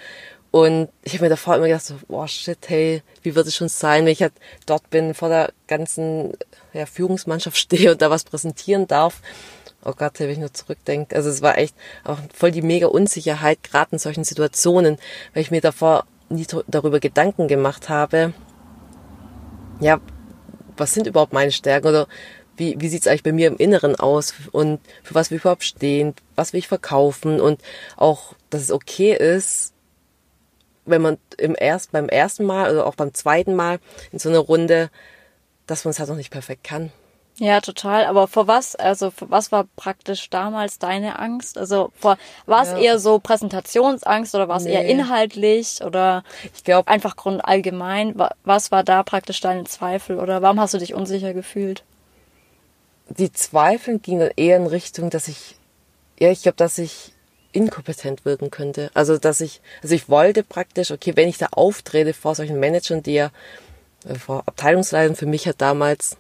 Und 0.52 0.90
ich 1.04 1.14
habe 1.14 1.26
mir 1.26 1.30
davor 1.30 1.56
immer 1.56 1.68
gedacht, 1.68 1.86
so, 1.86 1.96
boah, 2.08 2.28
shit, 2.28 2.58
hey, 2.68 3.04
wie 3.22 3.36
wird 3.36 3.48
es 3.48 3.56
schon 3.56 3.68
sein, 3.68 4.06
wenn 4.06 4.14
ich 4.14 4.22
halt 4.22 4.34
dort 4.66 4.90
bin, 4.90 5.14
vor 5.14 5.30
der 5.30 5.52
ganzen 5.68 6.34
ja, 6.74 6.86
Führungsmannschaft 6.86 7.58
stehe 7.58 7.92
und 7.92 8.02
da 8.02 8.10
was 8.10 8.24
präsentieren 8.24 8.88
darf. 8.88 9.22
Oh 9.86 9.94
Gott, 9.94 10.20
wenn 10.20 10.30
ich 10.30 10.38
nur 10.38 10.54
zurückdenke. 10.54 11.16
Also 11.16 11.30
es 11.30 11.42
war 11.42 11.58
echt 11.58 11.76
auch 12.04 12.18
voll 12.34 12.52
die 12.52 12.62
mega 12.62 12.88
Unsicherheit, 12.88 13.64
gerade 13.64 13.94
in 13.94 14.00
solchen 14.00 14.24
Situationen, 14.24 14.98
weil 15.34 15.44
ich 15.44 15.52
mir 15.52 15.62
davor 15.62 16.06
nie 16.30 16.46
darüber 16.68 17.00
Gedanken 17.00 17.48
gemacht 17.48 17.90
habe, 17.90 18.34
ja, 19.80 20.02
was 20.76 20.94
sind 20.94 21.08
überhaupt 21.08 21.34
meine 21.34 21.52
Stärken 21.52 21.88
oder 21.88 22.08
wie, 22.58 22.76
wie 22.80 22.90
sieht's 22.90 23.08
eigentlich 23.08 23.24
bei 23.24 23.32
mir 23.32 23.48
im 23.48 23.58
Inneren 23.58 23.96
aus 23.96 24.34
und 24.52 24.80
für 25.04 25.16
was 25.16 25.30
will 25.30 25.38
ich 25.38 25.44
überhaupt 25.44 25.64
stehen, 25.64 26.16
was 26.36 26.54
will 26.54 26.60
ich 26.60 26.68
verkaufen 26.68 27.40
und 27.40 27.62
auch, 27.96 28.34
dass 28.50 28.64
es 28.64 28.72
okay 28.72 29.16
ist, 29.16 29.74
wenn 30.88 31.02
man 31.02 31.18
im 31.38 31.56
erst, 31.58 31.92
beim 31.92 32.10
ersten 32.10 32.46
Mal 32.46 32.72
oder 32.72 32.86
auch 32.88 32.96
beim 32.96 33.14
zweiten 33.14 33.56
Mal 33.56 33.80
in 34.12 34.20
so 34.20 34.30
einer 34.30 34.40
Runde, 34.40 34.90
dass 35.68 35.86
man 35.86 35.92
es 35.92 36.00
halt 36.00 36.10
noch 36.10 36.16
nicht 36.16 36.32
perfekt 36.32 36.64
kann. 36.64 36.92
Ja, 37.40 37.62
total. 37.62 38.06
Aber 38.06 38.28
vor 38.28 38.48
was, 38.48 38.76
also 38.76 39.12
vor 39.12 39.30
was 39.30 39.52
war 39.52 39.66
praktisch 39.76 40.30
damals 40.32 40.80
deine 40.80 41.20
Angst? 41.20 41.60
Also 41.60 41.92
vor, 42.00 42.18
war 42.48 42.64
es 42.64 42.70
Ja. 42.70 42.78
eher 42.80 43.00
so 43.00 43.20
Präsentationsangst 43.20 44.34
oder 44.34 44.48
war 44.48 44.58
es 44.58 44.66
eher 44.66 44.82
Nee. 44.82 44.90
inhaltlich 44.92 45.84
oder 45.84 46.24
Ich 46.56 46.64
glaube, 46.64 46.88
einfach 46.90 47.16
Grund 47.16 47.46
allgemein? 47.46 48.18
Wa- 48.18 48.34
Was 48.44 48.72
war 48.72 48.84
da 48.84 49.04
praktisch 49.04 49.40
deine 49.40 49.66
Zweifel 49.66 50.18
oder 50.20 50.42
warum 50.42 50.60
hast 50.60 50.74
du 50.74 50.80
dich 50.80 50.96
unsicher 50.96 51.34
gefühlt? 51.36 51.84
die 53.10 53.32
Zweifel 53.32 54.00
gingen 54.00 54.32
eher 54.36 54.58
in 54.58 54.68
Richtung, 54.68 55.10
dass 55.10 55.28
ich, 55.28 55.56
ja, 56.20 56.30
ich 56.30 56.42
glaube, 56.42 56.58
dass 56.58 56.78
ich 56.78 57.14
inkompetent 57.52 58.26
wirken 58.26 58.52
könnte. 58.52 58.92
Also, 58.94 59.18
dass 59.18 59.42
ich, 59.42 59.62
also 59.82 59.96
ich 59.96 60.10
wollte 60.10 60.44
praktisch, 60.44 60.92
okay, 60.92 61.14
wenn 61.16 61.30
ich 61.30 61.38
da 61.38 61.48
auftrete 61.52 62.14
vor 62.14 62.36
solchen 62.36 62.60
Managern, 62.60 63.04
die 63.04 63.14
ja, 63.14 63.32
äh, 64.08 64.16
vor 64.16 64.44
Abteilungsleitern, 64.46 65.16
für 65.16 65.26
mich 65.26 65.48
hat 65.48 65.62
damals 65.62 66.18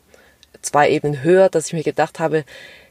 zwei 0.61 0.89
Ebenen 0.89 1.23
höher, 1.23 1.49
dass 1.49 1.67
ich 1.67 1.73
mir 1.73 1.83
gedacht 1.83 2.19
habe, 2.19 2.43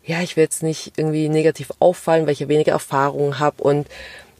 ja, 0.04 0.20
ich 0.22 0.36
will 0.36 0.44
jetzt 0.44 0.62
nicht 0.62 0.92
irgendwie 0.96 1.28
negativ 1.28 1.72
auffallen, 1.80 2.26
weil 2.26 2.32
ich 2.32 2.40
ja 2.40 2.48
weniger 2.48 2.72
Erfahrung 2.72 3.38
habe 3.38 3.62
und 3.62 3.88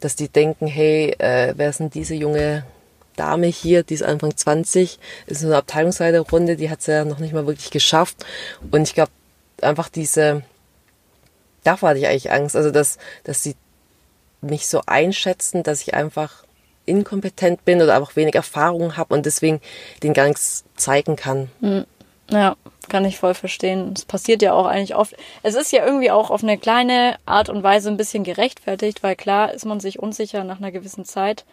dass 0.01 0.15
die 0.15 0.29
denken, 0.29 0.67
hey, 0.67 1.17
äh, 1.19 1.55
wer 1.57 1.71
ist 1.71 1.81
denn 1.81 1.91
diese 1.91 2.15
junge 2.15 2.65
Dame 3.17 3.47
hier, 3.47 3.83
die 3.83 3.95
ist 3.95 4.03
Anfang 4.03 4.37
20, 4.37 4.99
ist 5.27 5.41
so 5.41 5.47
eine 5.47 5.57
Abteilungsleiterrunde, 5.57 6.57
die 6.57 6.71
hat 6.71 6.81
es 6.81 6.87
ja 6.87 7.05
noch 7.05 7.19
nicht 7.19 7.33
mal 7.33 7.47
wirklich 7.47 7.71
geschafft. 7.71 8.25
Und 8.71 8.83
ich 8.83 8.95
glaube, 8.95 9.11
einfach 9.63 9.89
diese, 9.89 10.43
davor 11.65 11.91
hatte 11.91 11.99
ich 11.99 12.07
eigentlich 12.07 12.31
Angst, 12.31 12.55
also 12.55 12.71
dass, 12.71 12.99
dass 13.25 13.43
sie 13.43 13.57
mich 14.41 14.67
so 14.67 14.83
einschätzen, 14.87 15.63
dass 15.63 15.83
ich 15.83 15.95
einfach 15.95 16.45
inkompetent 16.85 17.65
bin 17.65 17.83
oder 17.83 17.97
einfach 17.97 18.17
wenig 18.17 18.35
Erfahrung 18.35 18.97
habe 18.97 19.15
und 19.15 19.27
deswegen 19.27 19.61
den 20.03 20.13
gar 20.13 20.29
nichts 20.29 20.65
zeigen 20.77 21.17
kann. 21.17 21.51
Ja, 22.31 22.57
kann 22.89 23.05
ich 23.05 23.19
voll 23.19 23.35
verstehen. 23.35 23.93
Es 23.97 24.05
passiert 24.05 24.43
ja 24.43 24.53
auch 24.53 24.67
eigentlich 24.67 24.95
oft. 24.95 25.15
Es 25.43 25.55
ist 25.55 25.73
ja 25.73 25.85
irgendwie 25.85 26.11
auch 26.11 26.31
auf 26.31 26.43
eine 26.43 26.59
kleine 26.59 27.17
Art 27.27 27.49
und 27.49 27.63
Weise 27.63 27.89
ein 27.89 27.97
bisschen 27.97 28.25
gerechtfertigt, 28.25 29.03
weil 29.03 29.17
klar 29.17 29.53
ist 29.53 29.65
man 29.65 29.81
sich 29.81 29.99
unsicher 29.99 30.45
nach 30.45 30.59
einer 30.59 30.71
gewissen 30.71 31.05
Zeit. 31.05 31.45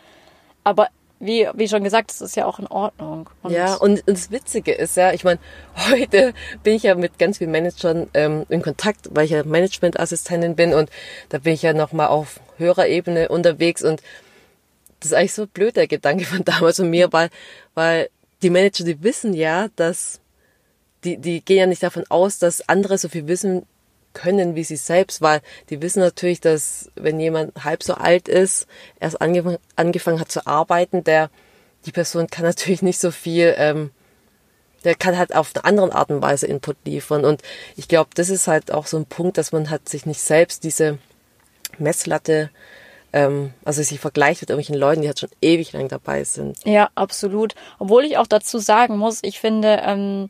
Aber 0.63 0.88
wie, 1.20 1.48
wie 1.53 1.67
schon 1.67 1.84
gesagt, 1.84 2.12
es 2.12 2.22
ist 2.22 2.36
ja 2.36 2.46
auch 2.46 2.60
in 2.60 2.67
Ordnung. 2.67 3.29
Und 3.41 3.51
Ja, 3.51 3.75
und 3.75 4.03
das 4.05 4.32
Witzige 4.32 4.74
ist 4.74 4.98
ja, 4.98 5.13
ich 5.13 5.24
meine, 5.24 5.39
heute 5.89 6.34
bin 6.63 6.75
ich 6.75 6.84
ja 6.84 6.96
mit 6.96 7.17
ganz 7.17 7.38
vielen 7.38 7.51
Managern 7.51 8.10
ähm, 8.13 8.46
in 8.50 8.62
Kontakt, 8.62 9.10
weil 9.12 9.25
ich 9.25 9.32
ja 9.32 9.43
Managementassistentin 9.43 10.55
bin 10.55 10.74
und 10.74 10.89
da 11.29 11.39
bin 11.39 11.53
ich 11.53 11.62
ja 11.62 11.74
nochmal 11.74 12.08
auf 12.08 12.39
höherer 12.58 12.88
Ebene 12.88 13.29
unterwegs 13.29 13.84
und 13.84 14.01
das 15.00 15.12
ist 15.12 15.17
eigentlich 15.17 15.34
so 15.34 15.48
blöd, 15.48 15.75
der 15.75 15.88
Gedanke 15.88 16.25
von 16.25 16.43
damals 16.46 16.79
und 16.79 16.89
mir, 16.89 17.12
weil, 17.12 17.29
weil 17.74 18.10
die 18.41 18.50
Manager, 18.50 18.84
die 18.84 19.01
wissen 19.03 19.34
ja, 19.34 19.67
dass, 19.75 20.20
die, 21.03 21.17
die 21.17 21.43
gehen 21.43 21.58
ja 21.58 21.65
nicht 21.65 21.84
davon 21.84 22.03
aus, 22.10 22.39
dass 22.39 22.67
andere 22.67 22.98
so 22.98 23.10
viel 23.10 23.27
wissen 23.27 23.65
können 24.13 24.55
wie 24.55 24.63
sie 24.63 24.75
selbst, 24.75 25.22
weil 25.22 25.41
die 25.70 25.82
wissen 25.82 26.00
natürlich, 26.00 26.41
dass 26.41 26.91
wenn 26.96 27.20
jemand 27.20 27.63
halb 27.63 27.84
so 27.84 27.96
alt 27.96 28.27
ist, 28.27 28.67
erst 29.00 29.22
angefangen, 29.22 29.58
angefangen 29.75 30.20
hat 30.20 30.32
zu 30.32 30.46
arbeiten, 30.46 31.03
der, 31.03 31.29
die 31.86 31.91
Person 31.91 32.27
kann 32.27 32.46
natürlich 32.46 32.82
nicht 32.82 33.00
so 33.00 33.12
viel, 33.12 33.53
ähm, 33.58 33.91
der 34.84 34.96
kann 34.96 35.17
halt 35.17 35.34
auf 35.34 35.51
eine 35.55 35.63
andere 35.65 35.96
Art 35.96 36.10
und 36.12 36.22
Weise 36.22 36.48
Input 36.48 36.77
liefern. 36.86 37.24
Und 37.24 37.41
ich 37.77 37.88
glaube, 37.88 38.10
das 38.15 38.29
ist 38.29 38.48
halt 38.48 38.72
auch 38.72 38.86
so 38.86 38.98
ein 38.98 39.05
Punkt, 39.05 39.38
dass 39.38 39.53
man 39.53 39.70
halt 39.70 39.88
sich 39.88 40.05
nicht 40.05 40.20
selbst 40.20 40.63
diese 40.63 40.98
Messlatte 41.77 42.50
ähm, 43.13 43.53
also 43.63 43.82
sich 43.82 44.00
vergleicht 44.00 44.41
mit 44.41 44.50
irgendwelchen 44.50 44.79
Leuten, 44.79 45.01
die 45.01 45.08
halt 45.08 45.20
schon 45.20 45.29
ewig 45.41 45.72
lang 45.72 45.88
dabei 45.88 46.24
sind. 46.24 46.58
Ja, 46.65 46.89
absolut. 46.96 47.53
Obwohl 47.79 48.03
ich 48.03 48.17
auch 48.17 48.27
dazu 48.27 48.58
sagen 48.58 48.98
muss, 48.98 49.20
ich 49.22 49.39
finde, 49.39 49.82
ähm, 49.86 50.29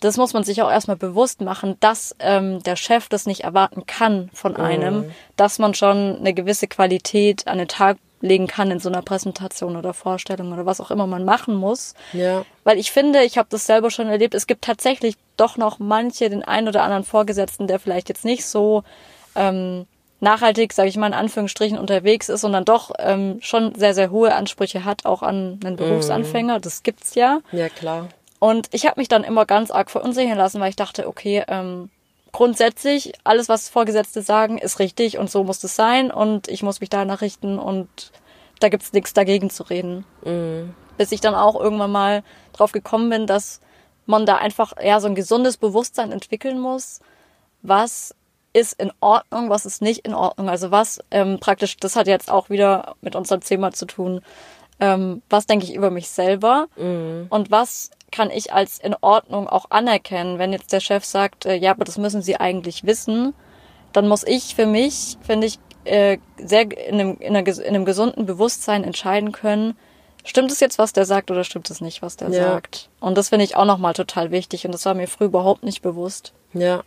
das 0.00 0.16
muss 0.16 0.34
man 0.34 0.44
sich 0.44 0.62
auch 0.62 0.70
erstmal 0.70 0.96
bewusst 0.96 1.40
machen, 1.40 1.76
dass 1.80 2.14
ähm, 2.18 2.62
der 2.62 2.76
Chef 2.76 3.08
das 3.08 3.26
nicht 3.26 3.44
erwarten 3.44 3.86
kann 3.86 4.30
von 4.34 4.56
einem, 4.56 4.98
mm. 4.98 5.10
dass 5.36 5.58
man 5.58 5.74
schon 5.74 6.16
eine 6.18 6.34
gewisse 6.34 6.66
Qualität 6.66 7.46
an 7.46 7.58
den 7.58 7.68
Tag 7.68 7.96
legen 8.20 8.46
kann 8.46 8.70
in 8.70 8.80
so 8.80 8.88
einer 8.88 9.02
Präsentation 9.02 9.76
oder 9.76 9.94
Vorstellung 9.94 10.52
oder 10.52 10.66
was 10.66 10.80
auch 10.80 10.90
immer 10.90 11.06
man 11.06 11.24
machen 11.24 11.54
muss. 11.54 11.94
Ja. 12.12 12.44
Weil 12.64 12.78
ich 12.78 12.90
finde, 12.90 13.22
ich 13.22 13.38
habe 13.38 13.48
das 13.50 13.66
selber 13.66 13.90
schon 13.90 14.08
erlebt, 14.08 14.34
es 14.34 14.46
gibt 14.46 14.64
tatsächlich 14.64 15.16
doch 15.36 15.56
noch 15.56 15.78
manche, 15.78 16.30
den 16.30 16.42
einen 16.42 16.68
oder 16.68 16.82
anderen 16.82 17.04
Vorgesetzten, 17.04 17.66
der 17.66 17.78
vielleicht 17.78 18.08
jetzt 18.08 18.24
nicht 18.24 18.46
so 18.46 18.82
ähm, 19.34 19.86
nachhaltig, 20.20 20.72
sage 20.72 20.88
ich 20.88 20.96
mal 20.96 21.08
in 21.08 21.14
Anführungsstrichen, 21.14 21.78
unterwegs 21.78 22.28
ist 22.28 22.44
und 22.44 22.52
dann 22.52 22.64
doch 22.64 22.90
ähm, 22.98 23.38
schon 23.40 23.74
sehr, 23.74 23.94
sehr 23.94 24.10
hohe 24.10 24.34
Ansprüche 24.34 24.84
hat, 24.84 25.04
auch 25.04 25.22
an 25.22 25.60
einen 25.64 25.76
Berufsanfänger. 25.76 26.58
Mm. 26.58 26.62
Das 26.62 26.82
gibt's 26.82 27.14
ja. 27.14 27.40
Ja, 27.52 27.68
klar. 27.68 28.08
Und 28.46 28.68
ich 28.70 28.86
habe 28.86 29.00
mich 29.00 29.08
dann 29.08 29.24
immer 29.24 29.44
ganz 29.44 29.72
arg 29.72 29.90
verunsichern 29.90 30.38
lassen, 30.38 30.60
weil 30.60 30.70
ich 30.70 30.76
dachte, 30.76 31.08
okay, 31.08 31.42
ähm, 31.48 31.90
grundsätzlich, 32.30 33.12
alles, 33.24 33.48
was 33.48 33.68
Vorgesetzte 33.68 34.22
sagen, 34.22 34.56
ist 34.58 34.78
richtig 34.78 35.18
und 35.18 35.28
so 35.28 35.42
muss 35.42 35.64
es 35.64 35.74
sein 35.74 36.12
und 36.12 36.46
ich 36.46 36.62
muss 36.62 36.78
mich 36.78 36.88
danach 36.88 37.22
richten 37.22 37.58
und 37.58 38.12
da 38.60 38.68
gibt's 38.68 38.92
nichts 38.92 39.12
dagegen 39.12 39.50
zu 39.50 39.64
reden. 39.64 40.04
Mhm. 40.24 40.76
Bis 40.96 41.10
ich 41.10 41.20
dann 41.20 41.34
auch 41.34 41.60
irgendwann 41.60 41.90
mal 41.90 42.22
drauf 42.52 42.70
gekommen 42.70 43.10
bin, 43.10 43.26
dass 43.26 43.60
man 44.06 44.26
da 44.26 44.36
einfach 44.36 44.74
eher 44.80 45.00
so 45.00 45.08
ein 45.08 45.16
gesundes 45.16 45.56
Bewusstsein 45.56 46.12
entwickeln 46.12 46.60
muss, 46.60 47.00
was 47.62 48.14
ist 48.52 48.80
in 48.80 48.92
Ordnung, 49.00 49.50
was 49.50 49.66
ist 49.66 49.82
nicht 49.82 50.06
in 50.06 50.14
Ordnung. 50.14 50.48
Also 50.48 50.70
was 50.70 51.00
ähm, 51.10 51.40
praktisch, 51.40 51.78
das 51.78 51.96
hat 51.96 52.06
jetzt 52.06 52.30
auch 52.30 52.48
wieder 52.48 52.94
mit 53.00 53.16
unserem 53.16 53.40
Thema 53.40 53.72
zu 53.72 53.86
tun, 53.86 54.20
ähm, 54.78 55.22
was 55.28 55.46
denke 55.46 55.64
ich 55.64 55.74
über 55.74 55.90
mich 55.90 56.08
selber 56.10 56.68
mhm. 56.76 57.26
und 57.28 57.50
was 57.50 57.90
kann 58.16 58.30
ich 58.30 58.52
als 58.52 58.78
in 58.78 58.96
Ordnung 59.02 59.46
auch 59.46 59.66
anerkennen. 59.70 60.38
Wenn 60.38 60.52
jetzt 60.52 60.72
der 60.72 60.80
Chef 60.80 61.04
sagt, 61.04 61.44
äh, 61.44 61.54
ja, 61.54 61.72
aber 61.72 61.84
das 61.84 61.98
müssen 61.98 62.22
Sie 62.22 62.36
eigentlich 62.36 62.84
wissen, 62.84 63.34
dann 63.92 64.08
muss 64.08 64.24
ich 64.26 64.54
für 64.54 64.64
mich, 64.64 65.18
finde 65.20 65.46
ich, 65.46 65.58
äh, 65.84 66.16
sehr 66.38 66.62
in 66.62 66.94
einem, 66.94 67.18
in, 67.18 67.36
einer, 67.36 67.46
in 67.46 67.74
einem 67.74 67.84
gesunden 67.84 68.24
Bewusstsein 68.24 68.84
entscheiden 68.84 69.32
können, 69.32 69.76
stimmt 70.24 70.50
es 70.50 70.60
jetzt, 70.60 70.78
was 70.78 70.94
der 70.94 71.04
sagt 71.04 71.30
oder 71.30 71.44
stimmt 71.44 71.68
es 71.70 71.82
nicht, 71.82 72.00
was 72.00 72.16
der 72.16 72.30
ja. 72.30 72.42
sagt. 72.42 72.88
Und 73.00 73.18
das 73.18 73.28
finde 73.28 73.44
ich 73.44 73.54
auch 73.54 73.66
nochmal 73.66 73.92
total 73.92 74.30
wichtig 74.30 74.64
und 74.64 74.72
das 74.72 74.86
war 74.86 74.94
mir 74.94 75.08
früher 75.08 75.28
überhaupt 75.28 75.62
nicht 75.62 75.82
bewusst. 75.82 76.32
Ja. 76.54 76.82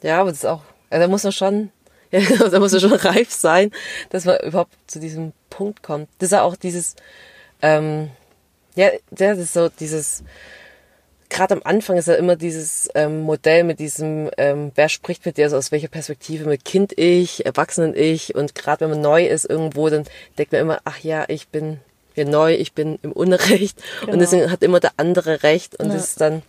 Ja, 0.00 0.20
aber 0.20 0.30
das 0.30 0.38
ist 0.38 0.46
auch, 0.46 0.62
also 0.88 1.04
da 1.04 1.08
muss 1.08 1.24
man 1.24 1.32
schon, 1.32 1.70
ja, 2.10 2.20
da 2.48 2.58
muss 2.58 2.72
man 2.72 2.80
schon 2.80 2.92
reif 2.94 3.30
sein, 3.30 3.70
dass 4.08 4.24
man 4.24 4.38
überhaupt 4.40 4.72
zu 4.86 4.98
diesem 4.98 5.32
Punkt 5.50 5.82
kommt. 5.82 6.08
Das 6.18 6.28
ist 6.28 6.32
ja 6.32 6.42
auch 6.42 6.56
dieses, 6.56 6.96
ähm, 7.60 8.10
ja, 8.74 8.90
das 9.10 9.38
ist 9.38 9.52
so 9.52 9.68
dieses, 9.68 10.22
gerade 11.28 11.54
am 11.54 11.62
Anfang 11.64 11.96
ist 11.96 12.08
ja 12.08 12.14
immer 12.14 12.36
dieses 12.36 12.88
ähm, 12.94 13.22
Modell 13.22 13.64
mit 13.64 13.78
diesem, 13.78 14.30
ähm, 14.36 14.72
wer 14.74 14.88
spricht 14.88 15.24
mit 15.26 15.36
dir, 15.36 15.44
also 15.44 15.56
aus 15.56 15.72
welcher 15.72 15.88
Perspektive, 15.88 16.48
mit 16.48 16.64
Kind-Ich, 16.64 17.46
Erwachsenen-Ich 17.46 18.34
und 18.34 18.54
gerade 18.54 18.82
wenn 18.82 18.90
man 18.90 19.00
neu 19.00 19.26
ist 19.26 19.48
irgendwo, 19.48 19.88
dann 19.88 20.04
denkt 20.38 20.52
man 20.52 20.60
immer, 20.60 20.80
ach 20.84 20.98
ja, 20.98 21.24
ich 21.28 21.48
bin 21.48 21.80
hier 22.14 22.26
neu, 22.26 22.54
ich 22.54 22.74
bin 22.74 22.98
im 23.02 23.12
Unrecht 23.12 23.82
genau. 24.00 24.12
und 24.12 24.18
deswegen 24.18 24.50
hat 24.50 24.62
immer 24.62 24.80
der 24.80 24.92
andere 24.98 25.42
Recht 25.42 25.78
und 25.80 25.86
ja. 25.88 25.94
das 25.94 26.08
ist 26.08 26.20
dann 26.20 26.42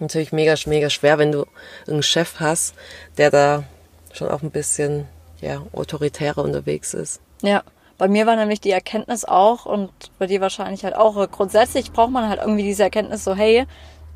natürlich 0.00 0.32
mega, 0.32 0.54
mega 0.66 0.90
schwer, 0.90 1.18
wenn 1.18 1.32
du 1.32 1.46
einen 1.86 2.02
Chef 2.02 2.34
hast, 2.40 2.74
der 3.18 3.30
da 3.30 3.64
schon 4.12 4.28
auch 4.28 4.42
ein 4.42 4.50
bisschen, 4.50 5.06
ja, 5.40 5.62
autoritärer 5.72 6.42
unterwegs 6.42 6.94
ist. 6.94 7.20
Ja. 7.42 7.62
Bei 7.98 8.08
mir 8.08 8.26
war 8.26 8.36
nämlich 8.36 8.60
die 8.60 8.70
Erkenntnis 8.70 9.24
auch 9.24 9.64
und 9.64 9.90
bei 10.18 10.26
dir 10.26 10.40
wahrscheinlich 10.40 10.84
halt 10.84 10.96
auch, 10.96 11.30
grundsätzlich 11.30 11.92
braucht 11.92 12.10
man 12.10 12.28
halt 12.28 12.40
irgendwie 12.40 12.62
diese 12.62 12.82
Erkenntnis 12.82 13.24
so, 13.24 13.34
hey, 13.34 13.66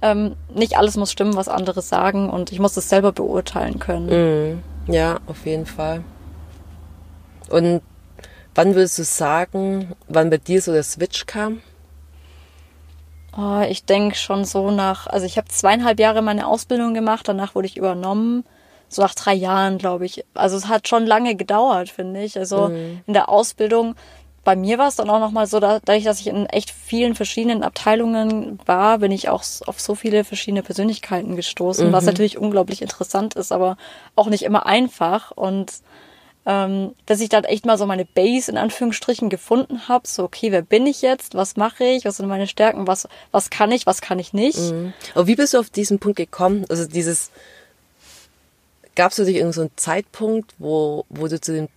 ähm, 0.03 0.37
nicht 0.55 0.77
alles 0.77 0.97
muss 0.97 1.13
stimmen, 1.13 1.37
was 1.37 1.49
andere 1.49 1.83
sagen 1.83 2.29
und 2.29 2.53
ich 2.53 2.59
muss 2.59 2.75
das 2.75 2.89
selber 2.89 3.13
beurteilen 3.13 3.79
können. 3.79 4.63
Mm, 4.87 4.93
ja, 4.93 5.19
auf 5.27 5.47
jeden 5.47 5.67
Fall. 5.67 6.03
Und 7.49 7.81
wann 8.55 8.75
würdest 8.75 8.99
du 8.99 9.05
sagen, 9.05 9.93
wann 10.09 10.31
bei 10.31 10.39
dir 10.39 10.61
so 10.61 10.73
der 10.73 10.83
Switch 10.83 11.27
kam? 11.27 11.61
Oh, 13.37 13.61
ich 13.69 13.85
denke 13.85 14.17
schon 14.17 14.45
so 14.45 14.71
nach, 14.71 15.07
also 15.07 15.25
ich 15.25 15.39
habe 15.39 15.49
zweieinhalb 15.49 16.01
Jahre 16.01 16.21
meine 16.21 16.47
Ausbildung 16.47 16.95
gemacht, 16.95 17.29
danach 17.29 17.55
wurde 17.55 17.67
ich 17.67 17.77
übernommen 17.77 18.45
so 18.91 19.03
nach 19.03 19.15
drei 19.15 19.35
Jahren, 19.35 19.79
glaube 19.79 20.05
ich. 20.05 20.25
Also 20.35 20.57
es 20.57 20.69
hat 20.69 20.89
schon 20.89 21.07
lange 21.07 21.37
gedauert, 21.37 21.89
finde 21.89 22.23
ich. 22.23 22.37
Also 22.37 22.69
mhm. 22.69 23.01
in 23.07 23.15
der 23.15 23.29
Ausbildung, 23.29 23.95
bei 24.43 24.57
mir 24.57 24.79
war 24.79 24.89
es 24.89 24.97
dann 24.97 25.09
auch 25.11 25.21
nochmal 25.21 25.47
so, 25.47 25.61
dadurch, 25.61 26.05
dass 26.05 26.21
ich 26.21 26.27
in 26.27 26.47
echt 26.47 26.71
vielen 26.71 27.15
verschiedenen 27.15 27.63
Abteilungen 27.63 28.59
war, 28.67 28.99
bin 28.99 29.13
ich 29.13 29.29
auch 29.29 29.45
auf 29.67 29.81
so 29.81 29.95
viele 29.95 30.25
verschiedene 30.25 30.63
Persönlichkeiten 30.63 31.37
gestoßen, 31.37 31.89
mhm. 31.89 31.93
was 31.93 32.05
natürlich 32.05 32.37
unglaublich 32.37 32.83
interessant 32.83 33.35
ist, 33.35 33.53
aber 33.53 33.77
auch 34.17 34.27
nicht 34.27 34.43
immer 34.43 34.67
einfach. 34.67 35.31
Und 35.31 35.73
ähm, 36.47 36.95
dass 37.07 37.21
ich 37.21 37.29
dann 37.29 37.45
echt 37.45 37.67
mal 37.67 37.77
so 37.77 37.87
meine 37.87 38.07
Base 38.07 38.51
in 38.51 38.57
Anführungsstrichen 38.57 39.29
gefunden 39.29 39.89
habe, 39.89 40.09
so 40.09 40.25
okay, 40.25 40.51
wer 40.51 40.63
bin 40.63 40.87
ich 40.87 41.03
jetzt, 41.03 41.35
was 41.35 41.57
mache 41.57 41.85
ich, 41.85 42.05
was 42.05 42.17
sind 42.17 42.27
meine 42.27 42.47
Stärken, 42.47 42.87
was 42.87 43.09
was 43.31 43.51
kann 43.51 43.71
ich, 43.71 43.87
was 43.87 44.01
kann 44.01 44.19
ich 44.19 44.33
nicht. 44.33 44.59
Mhm. 44.59 44.95
Aber 45.15 45.27
wie 45.27 45.37
bist 45.37 45.53
du 45.53 45.59
auf 45.59 45.69
diesen 45.69 45.99
Punkt 45.99 46.17
gekommen? 46.17 46.65
Also 46.71 46.87
dieses 46.87 47.31
Gab 48.97 49.11
es 49.11 49.17
für 49.17 49.25
dich 49.25 49.37
irgendeinen 49.37 49.69
so 49.69 49.75
Zeitpunkt, 49.77 50.55
wo, 50.59 51.05
wo 51.09 51.29
du 51.29 51.41
zu 51.41 51.53
dem 51.53 51.69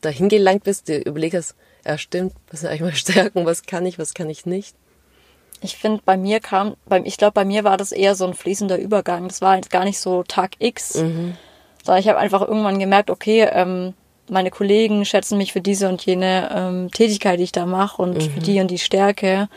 dahin 0.00 0.28
gelangt 0.28 0.64
bist, 0.64 0.88
dir 0.88 1.04
überlegt 1.04 1.34
hast, 1.34 1.54
ja 1.84 1.98
stimmt, 1.98 2.34
was 2.50 2.60
sind 2.60 2.70
eigentlich 2.70 2.80
meine 2.80 2.96
Stärken, 2.96 3.46
was 3.46 3.62
kann 3.62 3.86
ich, 3.86 3.98
was 3.98 4.14
kann 4.14 4.30
ich 4.30 4.46
nicht? 4.46 4.74
Ich 5.62 5.76
finde, 5.76 6.02
bei 6.04 6.16
mir 6.16 6.40
kam, 6.40 6.76
beim, 6.86 7.04
ich 7.04 7.18
glaube, 7.18 7.32
bei 7.32 7.44
mir 7.44 7.64
war 7.64 7.76
das 7.76 7.92
eher 7.92 8.14
so 8.14 8.26
ein 8.26 8.34
fließender 8.34 8.78
Übergang. 8.78 9.28
Das 9.28 9.42
war 9.42 9.50
halt 9.50 9.68
gar 9.68 9.84
nicht 9.84 9.98
so 9.98 10.22
Tag 10.22 10.52
X, 10.58 10.94
mhm. 10.94 11.36
sondern 11.84 12.00
ich 12.00 12.08
habe 12.08 12.18
einfach 12.18 12.40
irgendwann 12.40 12.78
gemerkt, 12.78 13.10
okay, 13.10 13.46
ähm, 13.52 13.92
meine 14.30 14.50
Kollegen 14.50 15.04
schätzen 15.04 15.36
mich 15.36 15.52
für 15.52 15.60
diese 15.60 15.88
und 15.88 16.04
jene 16.06 16.50
ähm, 16.54 16.90
Tätigkeit, 16.92 17.38
die 17.38 17.44
ich 17.44 17.52
da 17.52 17.66
mache 17.66 18.00
und 18.00 18.14
mhm. 18.14 18.20
für 18.30 18.40
die 18.40 18.60
und 18.60 18.70
die 18.70 18.78
Stärke. 18.78 19.48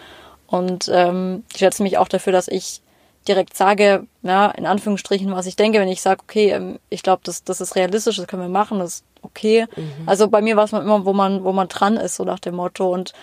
Und 0.48 0.90
ähm, 0.94 1.44
die 1.54 1.60
schätzen 1.60 1.84
mich 1.84 1.98
auch 1.98 2.08
dafür, 2.08 2.34
dass 2.34 2.48
ich 2.48 2.82
direkt 3.28 3.56
sage, 3.56 4.08
ja, 4.22 4.48
in 4.52 4.66
Anführungsstrichen, 4.66 5.32
was 5.32 5.46
ich 5.46 5.56
denke, 5.56 5.80
wenn 5.80 5.88
ich 5.88 6.02
sage, 6.02 6.22
okay, 6.24 6.52
ähm, 6.52 6.80
ich 6.90 7.04
glaube, 7.04 7.22
das, 7.26 7.44
das 7.44 7.62
ist 7.62 7.76
realistisch, 7.76 8.18
das 8.18 8.28
können 8.28 8.42
wir 8.42 8.50
machen, 8.50 8.80
das 8.80 8.96
ist 8.96 9.06
okay. 9.22 9.66
Mhm. 9.76 10.04
Also 10.06 10.28
bei 10.28 10.42
mir 10.42 10.56
war 10.56 10.66
es 10.66 10.74
immer, 10.74 11.06
wo 11.06 11.14
man, 11.14 11.44
wo 11.44 11.52
man 11.52 11.68
dran 11.68 11.98
ist, 11.98 12.16
so 12.16 12.24
nach 12.24 12.40
dem 12.40 12.56
Motto. 12.56 12.92
Und 12.92 13.14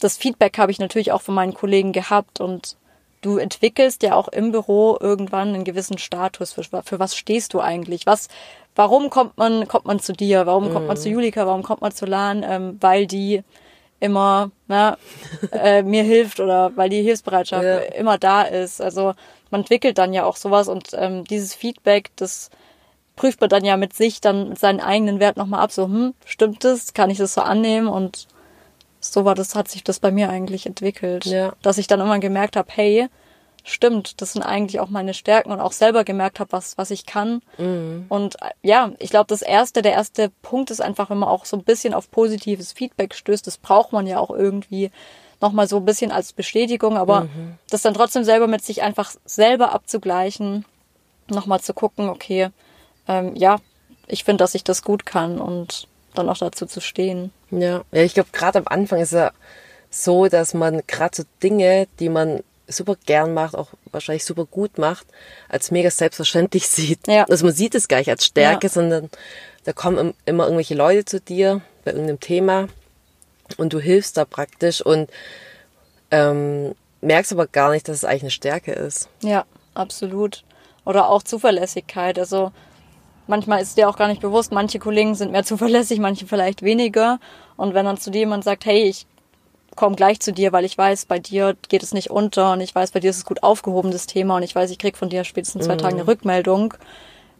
das 0.00 0.16
Feedback 0.16 0.58
habe 0.58 0.72
ich 0.72 0.78
natürlich 0.78 1.12
auch 1.12 1.22
von 1.22 1.34
meinen 1.34 1.54
Kollegen 1.54 1.92
gehabt 1.92 2.40
und 2.40 2.76
du 3.22 3.38
entwickelst 3.38 4.02
ja 4.02 4.14
auch 4.14 4.28
im 4.28 4.52
Büro 4.52 4.96
irgendwann 5.00 5.54
einen 5.54 5.64
gewissen 5.64 5.98
Status. 5.98 6.52
Für, 6.52 6.82
für 6.82 6.98
was 6.98 7.16
stehst 7.16 7.54
du 7.54 7.60
eigentlich? 7.60 8.06
Was, 8.06 8.28
warum 8.74 9.10
kommt 9.10 9.36
man, 9.38 9.66
kommt 9.68 9.86
man 9.86 10.00
zu 10.00 10.12
dir? 10.12 10.46
Warum 10.46 10.68
mhm. 10.68 10.72
kommt 10.72 10.86
man 10.86 10.96
zu 10.96 11.08
mhm. 11.08 11.14
Julika? 11.14 11.46
Warum 11.46 11.62
kommt 11.62 11.80
man 11.80 11.92
zu 11.92 12.06
Lan? 12.06 12.44
Ähm, 12.46 12.76
weil 12.80 13.06
die 13.06 13.42
immer 13.98 14.50
na, 14.68 14.98
äh, 15.52 15.82
mir 15.82 16.02
hilft 16.02 16.40
oder 16.40 16.76
weil 16.76 16.90
die 16.90 17.02
Hilfsbereitschaft 17.02 17.64
ja. 17.64 17.78
immer 17.78 18.18
da 18.18 18.42
ist. 18.42 18.80
Also 18.80 19.14
man 19.50 19.62
entwickelt 19.62 19.98
dann 19.98 20.12
ja 20.12 20.24
auch 20.24 20.36
sowas 20.36 20.68
und 20.68 20.90
ähm, 20.94 21.24
dieses 21.24 21.54
Feedback, 21.54 22.10
das 22.16 22.50
prüft 23.14 23.40
man 23.40 23.50
dann 23.50 23.64
ja 23.64 23.76
mit 23.76 23.94
sich, 23.94 24.20
dann 24.20 24.50
mit 24.50 24.58
seinen 24.58 24.80
eigenen 24.80 25.20
Wert 25.20 25.36
nochmal 25.36 25.60
ab, 25.60 25.72
so, 25.72 25.84
hm, 25.84 26.14
stimmt 26.24 26.64
das, 26.64 26.94
kann 26.94 27.10
ich 27.10 27.18
das 27.18 27.34
so 27.34 27.40
annehmen 27.40 27.88
und 27.88 28.28
so 29.00 29.24
war 29.24 29.34
das, 29.34 29.54
hat 29.54 29.68
sich 29.68 29.84
das 29.84 30.00
bei 30.00 30.10
mir 30.10 30.30
eigentlich 30.30 30.66
entwickelt. 30.66 31.24
Ja. 31.24 31.52
Dass 31.62 31.78
ich 31.78 31.86
dann 31.86 32.00
immer 32.00 32.18
gemerkt 32.18 32.56
habe, 32.56 32.68
hey, 32.72 33.08
stimmt, 33.62 34.20
das 34.20 34.32
sind 34.32 34.42
eigentlich 34.42 34.80
auch 34.80 34.88
meine 34.88 35.14
Stärken 35.14 35.50
und 35.50 35.60
auch 35.60 35.72
selber 35.72 36.04
gemerkt 36.04 36.40
habe, 36.40 36.52
was, 36.52 36.78
was 36.78 36.90
ich 36.90 37.06
kann. 37.06 37.40
Mhm. 37.58 38.06
Und 38.08 38.40
äh, 38.42 38.50
ja, 38.62 38.92
ich 38.98 39.10
glaube, 39.10 39.26
das 39.28 39.42
erste, 39.42 39.82
der 39.82 39.92
erste 39.92 40.30
Punkt 40.42 40.70
ist 40.70 40.80
einfach, 40.80 41.10
wenn 41.10 41.18
man 41.18 41.28
auch 41.28 41.44
so 41.44 41.56
ein 41.56 41.64
bisschen 41.64 41.94
auf 41.94 42.10
positives 42.10 42.72
Feedback 42.72 43.14
stößt, 43.14 43.46
das 43.46 43.58
braucht 43.58 43.92
man 43.92 44.06
ja 44.06 44.18
auch 44.18 44.30
irgendwie 44.30 44.90
nochmal 45.40 45.68
so 45.68 45.76
ein 45.76 45.84
bisschen 45.84 46.10
als 46.10 46.32
Bestätigung, 46.32 46.96
aber 46.96 47.22
mhm. 47.22 47.58
das 47.70 47.82
dann 47.82 47.94
trotzdem 47.94 48.24
selber 48.24 48.46
mit 48.46 48.64
sich 48.64 48.82
einfach 48.82 49.12
selber 49.24 49.72
abzugleichen, 49.72 50.64
nochmal 51.28 51.60
zu 51.60 51.74
gucken, 51.74 52.08
okay, 52.08 52.48
ähm, 53.08 53.34
ja, 53.36 53.58
ich 54.06 54.24
finde, 54.24 54.42
dass 54.42 54.54
ich 54.54 54.64
das 54.64 54.82
gut 54.82 55.04
kann 55.06 55.40
und 55.40 55.88
dann 56.14 56.28
auch 56.28 56.38
dazu 56.38 56.66
zu 56.66 56.80
stehen. 56.80 57.32
Ja, 57.50 57.82
ja 57.92 58.02
ich 58.02 58.14
glaube, 58.14 58.30
gerade 58.32 58.58
am 58.58 58.66
Anfang 58.68 59.00
ist 59.00 59.12
ja 59.12 59.32
so, 59.90 60.28
dass 60.28 60.54
man 60.54 60.82
gerade 60.86 61.16
so 61.16 61.22
Dinge, 61.42 61.86
die 62.00 62.08
man 62.08 62.40
super 62.68 62.96
gern 63.06 63.34
macht, 63.34 63.54
auch 63.54 63.68
wahrscheinlich 63.92 64.24
super 64.24 64.44
gut 64.44 64.78
macht, 64.78 65.06
als 65.48 65.70
mega 65.70 65.90
selbstverständlich 65.90 66.68
sieht. 66.68 67.06
Ja. 67.06 67.24
Also 67.24 67.44
man 67.44 67.54
sieht 67.54 67.74
es 67.74 67.88
gar 67.88 67.98
nicht 67.98 68.10
als 68.10 68.24
Stärke, 68.24 68.66
Ja. 68.66 68.72
sondern 68.72 69.10
da 69.64 69.72
kommen 69.72 70.14
immer 70.24 70.44
irgendwelche 70.44 70.74
Leute 70.74 71.04
zu 71.04 71.20
dir 71.20 71.60
bei 71.84 71.92
irgendeinem 71.92 72.20
Thema 72.20 72.68
und 73.58 73.72
du 73.72 73.80
hilfst 73.80 74.16
da 74.16 74.24
praktisch 74.24 74.80
und 74.80 75.10
ähm, 76.10 76.74
merkst 77.00 77.32
aber 77.32 77.46
gar 77.46 77.70
nicht, 77.70 77.88
dass 77.88 77.96
es 77.96 78.04
eigentlich 78.04 78.22
eine 78.22 78.30
Stärke 78.30 78.72
ist. 78.72 79.08
Ja, 79.22 79.44
absolut. 79.74 80.44
Oder 80.84 81.08
auch 81.08 81.22
Zuverlässigkeit. 81.22 82.18
Also 82.18 82.52
manchmal 83.26 83.60
ist 83.60 83.76
dir 83.76 83.88
auch 83.88 83.96
gar 83.96 84.08
nicht 84.08 84.20
bewusst, 84.20 84.52
manche 84.52 84.78
Kollegen 84.78 85.14
sind 85.14 85.32
mehr 85.32 85.44
zuverlässig, 85.44 85.98
manche 85.98 86.26
vielleicht 86.26 86.62
weniger. 86.62 87.18
Und 87.56 87.74
wenn 87.74 87.86
dann 87.86 87.98
zu 87.98 88.10
dir 88.10 88.20
jemand 88.20 88.44
sagt, 88.44 88.64
hey, 88.66 88.84
ich 88.84 89.06
komme 89.74 89.96
gleich 89.96 90.20
zu 90.20 90.32
dir, 90.32 90.52
weil 90.52 90.64
ich 90.64 90.76
weiß, 90.76 91.06
bei 91.06 91.18
dir 91.18 91.56
geht 91.68 91.82
es 91.82 91.92
nicht 91.92 92.10
unter 92.10 92.52
und 92.52 92.60
ich 92.60 92.74
weiß, 92.74 92.92
bei 92.92 93.00
dir 93.00 93.10
ist 93.10 93.18
es 93.18 93.24
gut 93.24 93.42
aufgehoben, 93.42 93.90
das 93.90 94.06
Thema 94.06 94.36
und 94.36 94.42
ich 94.42 94.54
weiß, 94.54 94.70
ich 94.70 94.78
krieg 94.78 94.96
von 94.96 95.10
dir 95.10 95.24
spätestens 95.24 95.66
zwei 95.66 95.76
Tagen 95.76 95.96
eine 95.96 96.06
Rückmeldung. 96.06 96.74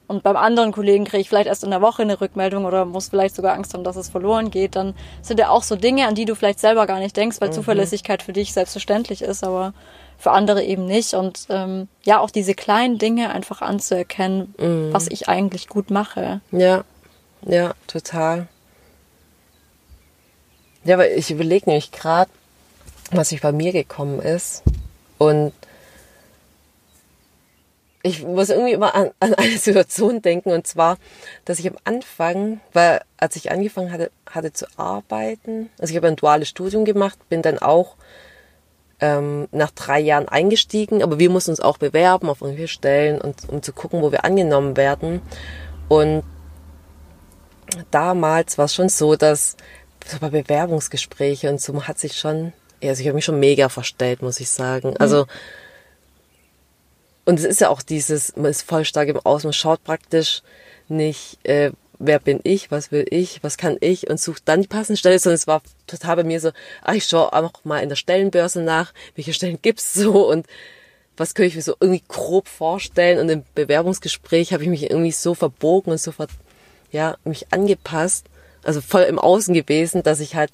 Und 0.08 0.22
beim 0.22 0.36
anderen 0.36 0.72
Kollegen 0.72 1.04
kriege 1.04 1.20
ich 1.20 1.28
vielleicht 1.28 1.48
erst 1.48 1.64
in 1.64 1.70
der 1.70 1.80
Woche 1.82 2.02
eine 2.02 2.20
Rückmeldung 2.20 2.64
oder 2.64 2.84
muss 2.84 3.08
vielleicht 3.08 3.34
sogar 3.34 3.54
Angst 3.54 3.74
haben, 3.74 3.82
dass 3.82 3.96
es 3.96 4.08
verloren 4.08 4.50
geht. 4.50 4.76
Dann 4.76 4.94
sind 5.20 5.40
ja 5.40 5.50
auch 5.50 5.62
so 5.62 5.74
Dinge, 5.74 6.06
an 6.06 6.14
die 6.14 6.24
du 6.24 6.34
vielleicht 6.34 6.60
selber 6.60 6.86
gar 6.86 7.00
nicht 7.00 7.16
denkst, 7.16 7.40
weil 7.40 7.52
Zuverlässigkeit 7.52 8.22
für 8.22 8.32
dich 8.32 8.52
selbstverständlich 8.52 9.22
ist, 9.22 9.42
aber 9.42 9.74
für 10.18 10.30
andere 10.30 10.62
eben 10.62 10.86
nicht. 10.86 11.14
Und 11.14 11.46
ähm, 11.50 11.88
ja, 12.04 12.20
auch 12.20 12.30
diese 12.30 12.54
kleinen 12.54 12.98
Dinge 12.98 13.30
einfach 13.30 13.62
anzuerkennen, 13.62 14.54
was 14.92 15.08
ich 15.08 15.28
eigentlich 15.28 15.68
gut 15.68 15.90
mache. 15.90 16.40
Ja, 16.52 16.84
ja, 17.42 17.74
total. 17.86 18.48
Ja, 20.84 20.94
aber 20.94 21.10
ich 21.10 21.32
überlege 21.32 21.66
nämlich 21.66 21.90
gerade, 21.90 22.30
was 23.10 23.30
sich 23.30 23.40
bei 23.40 23.50
mir 23.50 23.72
gekommen 23.72 24.20
ist. 24.20 24.62
Und 25.18 25.52
ich 28.06 28.22
muss 28.22 28.50
irgendwie 28.50 28.72
immer 28.72 28.94
an, 28.94 29.10
an 29.18 29.34
eine 29.34 29.58
Situation 29.58 30.22
denken. 30.22 30.52
Und 30.52 30.66
zwar, 30.66 30.96
dass 31.44 31.58
ich 31.58 31.68
am 31.68 31.76
Anfang, 31.84 32.60
weil 32.72 33.00
als 33.16 33.36
ich 33.36 33.50
angefangen 33.50 33.90
hatte, 33.90 34.10
hatte 34.30 34.52
zu 34.52 34.66
arbeiten, 34.76 35.70
also 35.78 35.90
ich 35.90 35.96
habe 35.96 36.08
ein 36.08 36.16
duales 36.16 36.48
Studium 36.48 36.84
gemacht, 36.84 37.18
bin 37.28 37.42
dann 37.42 37.58
auch 37.58 37.96
ähm, 39.00 39.48
nach 39.50 39.72
drei 39.72 40.00
Jahren 40.00 40.28
eingestiegen, 40.28 41.02
aber 41.02 41.18
wir 41.18 41.30
mussten 41.30 41.50
uns 41.50 41.60
auch 41.60 41.78
bewerben 41.78 42.28
auf 42.28 42.40
irgendwelche 42.40 42.72
Stellen 42.72 43.20
und 43.20 43.48
um 43.48 43.62
zu 43.62 43.72
gucken, 43.72 44.00
wo 44.02 44.12
wir 44.12 44.24
angenommen 44.24 44.76
werden. 44.76 45.20
Und 45.88 46.22
damals 47.90 48.56
war 48.56 48.66
es 48.66 48.74
schon 48.74 48.88
so, 48.88 49.16
dass 49.16 49.56
so 50.06 50.18
bei 50.20 50.30
Bewerbungsgespräche 50.30 51.50
und 51.50 51.60
so 51.60 51.82
hat 51.88 51.98
sich 51.98 52.16
schon, 52.16 52.52
also 52.82 53.00
ich 53.00 53.08
habe 53.08 53.16
mich 53.16 53.24
schon 53.24 53.40
mega 53.40 53.68
verstellt, 53.68 54.22
muss 54.22 54.38
ich 54.38 54.48
sagen. 54.48 54.96
Also 54.98 55.26
und 57.26 57.38
es 57.38 57.44
ist 57.44 57.60
ja 57.60 57.68
auch 57.68 57.82
dieses, 57.82 58.34
man 58.36 58.46
ist 58.46 58.62
voll 58.62 58.84
stark 58.84 59.08
im 59.08 59.18
Außen, 59.18 59.48
man 59.48 59.52
schaut 59.52 59.84
praktisch 59.84 60.42
nicht, 60.88 61.38
äh, 61.44 61.72
wer 61.98 62.20
bin 62.20 62.40
ich, 62.44 62.70
was 62.70 62.92
will 62.92 63.04
ich, 63.10 63.42
was 63.42 63.58
kann 63.58 63.76
ich 63.80 64.08
und 64.08 64.20
sucht 64.20 64.42
dann 64.46 64.62
die 64.62 64.68
passende 64.68 64.96
Stelle, 64.96 65.18
sondern 65.18 65.34
es 65.34 65.46
war 65.46 65.60
total 65.86 66.16
bei 66.16 66.24
mir 66.24 66.40
so, 66.40 66.52
ah, 66.82 66.94
ich 66.94 67.04
schaue 67.04 67.32
auch 67.32 67.64
mal 67.64 67.80
in 67.80 67.88
der 67.88 67.96
Stellenbörse 67.96 68.62
nach, 68.62 68.92
welche 69.16 69.34
Stellen 69.34 69.58
gibt's 69.60 69.92
so 69.92 70.28
und 70.30 70.46
was 71.16 71.34
könnte 71.34 71.48
ich 71.48 71.56
mir 71.56 71.62
so 71.62 71.74
irgendwie 71.80 72.04
grob 72.06 72.46
vorstellen 72.46 73.18
und 73.18 73.28
im 73.28 73.44
Bewerbungsgespräch 73.54 74.52
habe 74.52 74.62
ich 74.62 74.68
mich 74.68 74.90
irgendwie 74.90 75.12
so 75.12 75.34
verbogen 75.34 75.92
und 75.92 76.00
so 76.00 76.12
ver 76.12 76.28
ja, 76.92 77.16
mich 77.24 77.52
angepasst, 77.52 78.26
also 78.62 78.80
voll 78.80 79.02
im 79.02 79.18
Außen 79.18 79.52
gewesen, 79.52 80.04
dass 80.04 80.20
ich 80.20 80.36
halt 80.36 80.52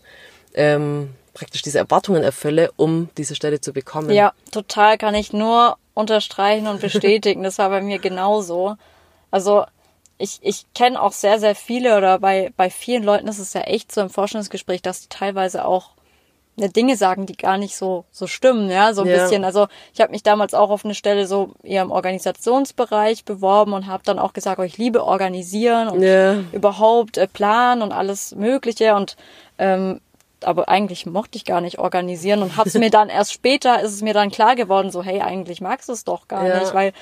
ähm, 0.54 1.10
praktisch 1.34 1.62
diese 1.62 1.78
Erwartungen 1.78 2.22
erfülle, 2.22 2.72
um 2.76 3.10
diese 3.18 3.34
Stelle 3.34 3.60
zu 3.60 3.72
bekommen. 3.72 4.10
Ja, 4.10 4.32
total 4.50 4.96
kann 4.96 5.14
ich 5.14 5.32
nur 5.32 5.76
unterstreichen 5.94 6.66
und 6.66 6.80
bestätigen. 6.80 7.42
Das 7.42 7.58
war 7.58 7.68
bei 7.68 7.80
mir 7.82 7.98
genauso. 7.98 8.76
Also 9.30 9.64
ich, 10.18 10.38
ich 10.42 10.64
kenne 10.74 11.00
auch 11.02 11.12
sehr, 11.12 11.38
sehr 11.38 11.54
viele 11.54 11.96
oder 11.96 12.18
bei, 12.18 12.52
bei 12.56 12.70
vielen 12.70 13.02
Leuten 13.02 13.28
ist 13.28 13.38
es 13.38 13.54
ja 13.54 13.62
echt 13.62 13.92
so 13.92 14.00
im 14.00 14.10
Forschungsgespräch, 14.10 14.82
dass 14.82 15.02
die 15.02 15.08
teilweise 15.08 15.64
auch 15.64 15.90
ne, 16.56 16.68
Dinge 16.68 16.96
sagen, 16.96 17.26
die 17.26 17.36
gar 17.36 17.58
nicht 17.58 17.76
so, 17.76 18.04
so 18.10 18.26
stimmen, 18.26 18.70
ja, 18.70 18.94
so 18.94 19.02
ein 19.02 19.08
Ja. 19.08 19.14
bisschen. 19.14 19.44
Also 19.44 19.66
ich 19.92 20.00
habe 20.00 20.12
mich 20.12 20.22
damals 20.22 20.54
auch 20.54 20.70
auf 20.70 20.84
eine 20.84 20.94
Stelle 20.94 21.26
so 21.26 21.54
eher 21.62 21.82
im 21.82 21.90
Organisationsbereich 21.90 23.24
beworben 23.24 23.72
und 23.72 23.86
habe 23.86 24.02
dann 24.04 24.18
auch 24.18 24.32
gesagt, 24.32 24.58
oh, 24.58 24.62
ich 24.62 24.78
liebe 24.78 25.04
organisieren 25.04 25.88
und 25.88 26.02
Ja. 26.02 26.34
überhaupt 26.52 27.16
äh, 27.18 27.26
planen 27.26 27.82
und 27.82 27.92
alles 27.92 28.34
Mögliche 28.34 28.94
und 28.94 29.16
ähm, 29.58 30.00
aber 30.44 30.68
eigentlich 30.68 31.06
mochte 31.06 31.36
ich 31.36 31.44
gar 31.44 31.60
nicht 31.60 31.78
organisieren 31.78 32.42
und 32.42 32.56
hab's 32.56 32.74
mir 32.74 32.90
dann 32.90 33.08
erst 33.10 33.32
später 33.32 33.80
ist 33.80 33.92
es 33.92 34.02
mir 34.02 34.14
dann 34.14 34.30
klar 34.30 34.54
geworden, 34.56 34.90
so 34.90 35.02
hey, 35.02 35.20
eigentlich 35.20 35.60
magst 35.60 35.88
du 35.88 35.92
es 35.92 36.04
doch 36.04 36.28
gar 36.28 36.46
Ja. 36.46 36.60
nicht, 36.60 36.74
weil 36.74 36.92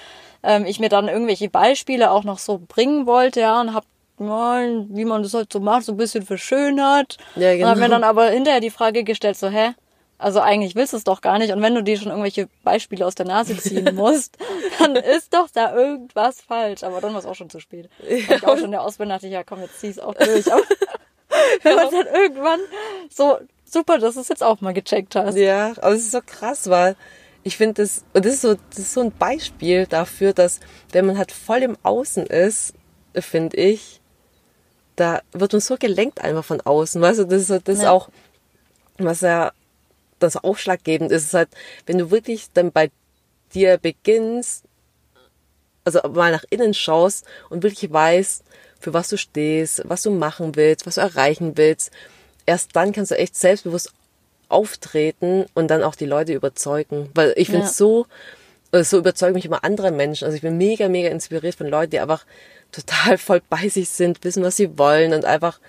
ähm, 0.42 0.64
ich 0.66 0.80
mir 0.80 0.88
dann 0.88 1.08
irgendwelche 1.08 1.48
Beispiele 1.50 2.10
auch 2.10 2.24
noch 2.24 2.38
so 2.38 2.60
bringen 2.66 3.06
wollte, 3.06 3.40
ja, 3.40 3.60
und 3.60 3.74
hab 3.74 3.84
mal, 4.18 4.84
wie 4.90 5.04
man 5.04 5.22
das 5.22 5.32
halt 5.34 5.52
so 5.52 5.60
macht, 5.60 5.84
so 5.84 5.92
ein 5.92 5.96
bisschen 5.96 6.24
verschönert. 6.24 7.16
Ja, 7.36 7.52
Und 7.52 7.64
hab 7.66 7.76
mir 7.76 7.84
genau. 7.84 7.96
dann 7.96 8.04
aber 8.04 8.28
hinterher 8.30 8.60
die 8.60 8.70
Frage 8.70 9.02
gestellt, 9.04 9.36
so 9.38 9.48
hä, 9.48 9.70
also 10.18 10.40
eigentlich 10.40 10.74
willst 10.74 10.92
du 10.92 10.98
es 10.98 11.04
doch 11.04 11.22
gar 11.22 11.38
nicht. 11.38 11.50
Und 11.54 11.62
wenn 11.62 11.74
du 11.74 11.82
dir 11.82 11.96
schon 11.96 12.08
irgendwelche 12.08 12.46
Beispiele 12.62 13.06
aus 13.06 13.14
der 13.14 13.24
Nase 13.24 13.56
ziehen 13.56 13.94
musst, 13.94 14.36
dann 14.78 14.94
ist 14.94 15.32
doch 15.32 15.48
da 15.50 15.74
irgendwas 15.74 16.42
falsch. 16.42 16.82
Aber 16.82 17.00
dann 17.00 17.14
war 17.14 17.20
es 17.20 17.24
auch 17.26 17.34
schon 17.34 17.48
zu 17.48 17.58
spät. 17.60 17.88
War 18.28 18.36
ich 18.36 18.46
auch 18.46 18.58
schon 18.58 18.70
der 18.72 18.82
Ausbildung 18.82 19.14
dachte 19.14 19.28
ich, 19.28 19.32
ja 19.32 19.42
komm, 19.44 19.62
jetzt 19.62 19.80
zieh 19.80 19.88
es 19.88 19.98
auch 19.98 20.12
durch. 20.14 20.52
Aber 20.52 20.60
wenn 21.62 21.76
man 21.76 21.90
dann 21.90 22.06
irgendwann 22.06 22.60
so, 23.10 23.38
super, 23.64 23.98
dass 23.98 24.14
du 24.14 24.20
es 24.20 24.28
jetzt 24.28 24.42
auch 24.42 24.60
mal 24.60 24.72
gecheckt 24.74 25.14
hast. 25.16 25.36
Ja, 25.36 25.72
aber 25.80 25.92
es 25.92 26.00
ist 26.02 26.12
so 26.12 26.20
krass, 26.24 26.68
weil 26.70 26.96
ich 27.42 27.56
finde 27.56 27.82
das, 27.82 28.04
und 28.12 28.24
das 28.24 28.34
ist 28.34 28.42
so, 28.42 28.54
das 28.70 28.78
ist 28.78 28.92
so 28.92 29.00
ein 29.00 29.12
Beispiel 29.12 29.86
dafür, 29.86 30.32
dass 30.32 30.60
wenn 30.92 31.06
man 31.06 31.16
halt 31.18 31.32
voll 31.32 31.62
im 31.62 31.76
Außen 31.82 32.26
ist, 32.26 32.74
finde 33.14 33.56
ich, 33.56 34.00
da 34.96 35.22
wird 35.32 35.52
man 35.52 35.60
so 35.60 35.76
gelenkt 35.76 36.20
einfach 36.20 36.44
von 36.44 36.60
außen, 36.60 37.00
weißt 37.00 37.20
du, 37.20 37.24
das 37.24 37.42
ist, 37.42 37.48
so- 37.48 37.58
das 37.58 37.76
ist 37.78 37.82
Ja. 37.84 37.92
auch, 37.92 38.08
was 38.98 39.22
ja 39.22 39.52
das 40.18 40.36
ausschlaggebend 40.36 41.10
ist, 41.10 41.24
ist 41.24 41.34
halt, 41.34 41.48
wenn 41.86 41.96
du 41.96 42.10
wirklich 42.10 42.52
dann 42.52 42.72
bei 42.72 42.90
dir 43.54 43.78
beginnst, 43.78 44.64
also 45.84 46.00
mal 46.10 46.30
nach 46.32 46.44
innen 46.50 46.74
schaust 46.74 47.24
und 47.48 47.62
wirklich 47.62 47.90
weißt, 47.90 48.44
für 48.80 48.94
was 48.94 49.08
du 49.08 49.16
stehst, 49.16 49.82
was 49.86 50.02
du 50.02 50.10
machen 50.10 50.56
willst, 50.56 50.86
was 50.86 50.96
du 50.96 51.02
erreichen 51.02 51.56
willst, 51.56 51.90
erst 52.46 52.74
dann 52.74 52.92
kannst 52.92 53.10
du 53.10 53.18
echt 53.18 53.36
selbstbewusst 53.36 53.92
auftreten 54.48 55.46
und 55.54 55.68
dann 55.68 55.82
auch 55.82 55.94
die 55.94 56.06
Leute 56.06 56.32
überzeugen. 56.32 57.10
Weil 57.14 57.32
ich 57.36 57.48
finde 57.48 57.66
Ja. 57.66 57.72
so, 57.72 58.06
äh, 58.72 58.82
so 58.82 58.98
überzeugen 58.98 59.34
mich 59.34 59.44
immer 59.44 59.62
andere 59.64 59.92
Menschen. 59.92 60.24
Also 60.24 60.34
ich 60.34 60.42
bin 60.42 60.56
mega, 60.58 60.88
mega 60.88 61.08
inspiriert 61.08 61.54
von 61.54 61.68
Leuten, 61.68 61.90
die 61.90 62.00
einfach 62.00 62.24
total 62.72 63.18
voll 63.18 63.42
bei 63.48 63.68
sich 63.68 63.88
sind, 63.88 64.24
wissen, 64.24 64.42
was 64.42 64.56
sie 64.56 64.78
wollen 64.78 65.12
und 65.12 65.24
einfach 65.24 65.60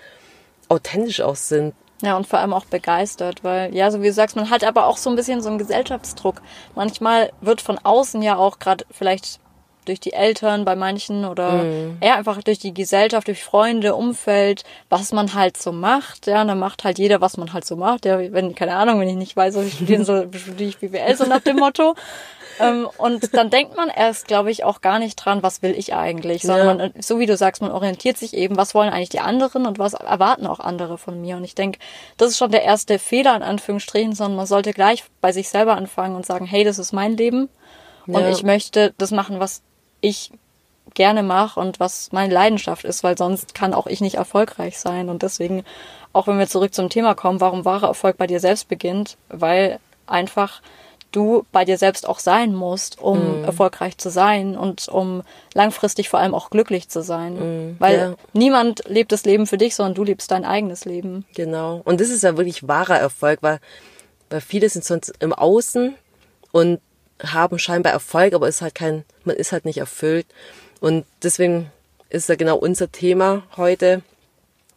authentisch 0.68 1.20
auch 1.20 1.36
sind. 1.36 1.74
Ja, 2.02 2.16
und 2.16 2.26
vor 2.26 2.40
allem 2.40 2.52
auch 2.52 2.64
begeistert, 2.64 3.44
weil, 3.44 3.72
ja, 3.74 3.88
so 3.92 4.02
wie 4.02 4.08
du 4.08 4.12
sagst, 4.12 4.34
man 4.34 4.50
hat 4.50 4.64
aber 4.64 4.86
auch 4.86 4.96
so 4.96 5.08
ein 5.08 5.14
bisschen 5.14 5.40
so 5.40 5.48
einen 5.48 5.58
Gesellschaftsdruck. 5.58 6.42
Manchmal 6.74 7.30
wird 7.40 7.60
von 7.60 7.78
außen 7.78 8.22
ja 8.22 8.36
auch 8.36 8.58
gerade 8.58 8.84
vielleicht 8.90 9.38
durch 9.84 10.00
die 10.00 10.12
Eltern 10.12 10.64
bei 10.64 10.76
manchen 10.76 11.24
oder 11.24 11.64
eher 12.00 12.16
einfach 12.16 12.42
durch 12.42 12.58
die 12.58 12.74
Gesellschaft, 12.74 13.28
durch 13.28 13.42
Freunde, 13.44 13.94
Umfeld, 13.94 14.64
was 14.88 15.12
man 15.12 15.34
halt 15.34 15.56
so 15.56 15.72
macht. 15.72 16.26
Ja, 16.26 16.42
und 16.42 16.48
dann 16.48 16.58
macht 16.58 16.84
halt 16.84 16.98
jeder, 16.98 17.20
was 17.20 17.36
man 17.36 17.52
halt 17.52 17.64
so 17.64 17.76
macht. 17.76 18.04
Ja, 18.04 18.18
wenn, 18.32 18.54
keine 18.54 18.74
Ahnung, 18.76 19.00
wenn 19.00 19.08
ich 19.08 19.16
nicht 19.16 19.36
weiß, 19.36 19.54
was 19.54 19.66
ich 19.66 19.74
studieren 19.74 20.04
soll, 20.04 20.28
studiere 20.36 20.68
ich 20.70 20.78
BWL, 20.78 21.16
so 21.16 21.26
nach 21.26 21.40
dem 21.40 21.56
Motto. 21.56 21.94
Ähm, 22.60 22.86
und 22.98 23.34
dann 23.34 23.48
denkt 23.48 23.76
man 23.76 23.88
erst, 23.88 24.28
glaube 24.28 24.50
ich, 24.50 24.62
auch 24.62 24.82
gar 24.82 24.98
nicht 24.98 25.16
dran, 25.16 25.42
was 25.42 25.62
will 25.62 25.74
ich 25.76 25.94
eigentlich, 25.94 26.42
sondern 26.42 26.78
Ja. 26.78 26.88
man, 26.88 26.92
so 27.02 27.18
wie 27.18 27.24
du 27.26 27.36
sagst, 27.36 27.62
man 27.62 27.70
orientiert 27.70 28.18
sich 28.18 28.34
eben, 28.34 28.56
was 28.56 28.74
wollen 28.74 28.90
eigentlich 28.90 29.08
die 29.08 29.20
anderen 29.20 29.66
und 29.66 29.78
was 29.78 29.94
erwarten 29.94 30.46
auch 30.46 30.60
andere 30.60 30.98
von 30.98 31.18
mir. 31.20 31.36
Und 31.38 31.44
ich 31.44 31.54
denke, 31.54 31.78
das 32.18 32.28
ist 32.30 32.36
schon 32.38 32.50
der 32.50 32.62
erste 32.62 32.98
Fehler 32.98 33.34
in 33.34 33.42
Anführungsstrichen, 33.42 34.14
sondern 34.14 34.36
man 34.36 34.46
sollte 34.46 34.72
gleich 34.72 35.02
bei 35.22 35.32
sich 35.32 35.48
selber 35.48 35.76
anfangen 35.76 36.14
und 36.14 36.26
sagen, 36.26 36.44
hey, 36.44 36.62
das 36.62 36.78
ist 36.78 36.92
mein 36.92 37.16
Leben 37.16 37.48
und 38.06 38.20
Ja. 38.22 38.28
ich 38.28 38.42
möchte 38.42 38.92
das 38.98 39.12
machen, 39.12 39.40
was 39.40 39.62
ich 40.02 40.30
gerne 40.94 41.22
mache 41.22 41.58
und 41.58 41.80
was 41.80 42.12
meine 42.12 42.34
Leidenschaft 42.34 42.84
ist, 42.84 43.02
weil 43.02 43.16
sonst 43.16 43.54
kann 43.54 43.72
auch 43.72 43.86
ich 43.86 44.02
nicht 44.02 44.16
erfolgreich 44.16 44.78
sein. 44.78 45.08
Und 45.08 45.22
deswegen, 45.22 45.64
auch 46.12 46.26
wenn 46.26 46.38
wir 46.38 46.48
zurück 46.48 46.74
zum 46.74 46.90
Thema 46.90 47.14
kommen, 47.14 47.40
warum 47.40 47.64
wahrer 47.64 47.88
Erfolg 47.88 48.18
bei 48.18 48.26
dir 48.26 48.40
selbst 48.40 48.68
beginnt, 48.68 49.16
weil 49.28 49.78
einfach 50.06 50.60
du 51.12 51.44
bei 51.52 51.64
dir 51.64 51.78
selbst 51.78 52.08
auch 52.08 52.18
sein 52.18 52.54
musst, 52.54 52.98
um 52.98 53.44
erfolgreich 53.44 53.98
zu 53.98 54.10
sein 54.10 54.56
und 54.56 54.88
um 54.88 55.22
langfristig 55.54 56.08
vor 56.08 56.20
allem 56.20 56.34
auch 56.34 56.50
glücklich 56.50 56.88
zu 56.88 57.02
sein. 57.02 57.76
Weil 57.78 57.98
ja. 57.98 58.14
niemand 58.32 58.82
lebt 58.88 59.12
das 59.12 59.24
Leben 59.24 59.46
für 59.46 59.58
dich, 59.58 59.74
sondern 59.74 59.94
du 59.94 60.04
lebst 60.04 60.30
dein 60.30 60.44
eigenes 60.44 60.84
Leben. 60.86 61.26
Genau. 61.34 61.82
Und 61.84 62.00
das 62.00 62.08
ist 62.08 62.22
ja 62.22 62.36
wirklich 62.36 62.66
wahrer 62.66 62.98
Erfolg, 62.98 63.42
weil, 63.42 63.60
weil 64.30 64.40
viele 64.40 64.68
sind 64.68 64.84
sonst 64.84 65.12
im 65.20 65.34
Außen 65.34 65.94
und 66.50 66.80
haben 67.24 67.58
scheinbar 67.58 67.92
Erfolg, 67.92 68.34
aber 68.34 68.48
ist 68.48 68.62
halt 68.62 68.74
kein, 68.74 69.04
man 69.24 69.36
ist 69.36 69.52
halt 69.52 69.64
nicht 69.64 69.78
erfüllt. 69.78 70.26
Und 70.80 71.04
deswegen 71.22 71.70
ist 72.10 72.28
ja 72.28 72.34
genau 72.34 72.56
unser 72.56 72.90
Thema 72.90 73.44
heute, 73.56 74.02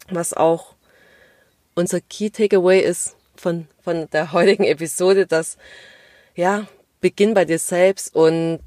was 0.09 0.33
auch 0.33 0.75
unser 1.73 1.99
Key 2.01 2.29
Takeaway 2.29 2.79
ist 2.79 3.15
von, 3.35 3.67
von 3.83 4.09
der 4.11 4.31
heutigen 4.33 4.63
Episode, 4.63 5.25
dass, 5.25 5.57
ja, 6.35 6.67
beginn 7.01 7.33
bei 7.33 7.45
dir 7.45 7.59
selbst 7.59 8.15
und 8.15 8.59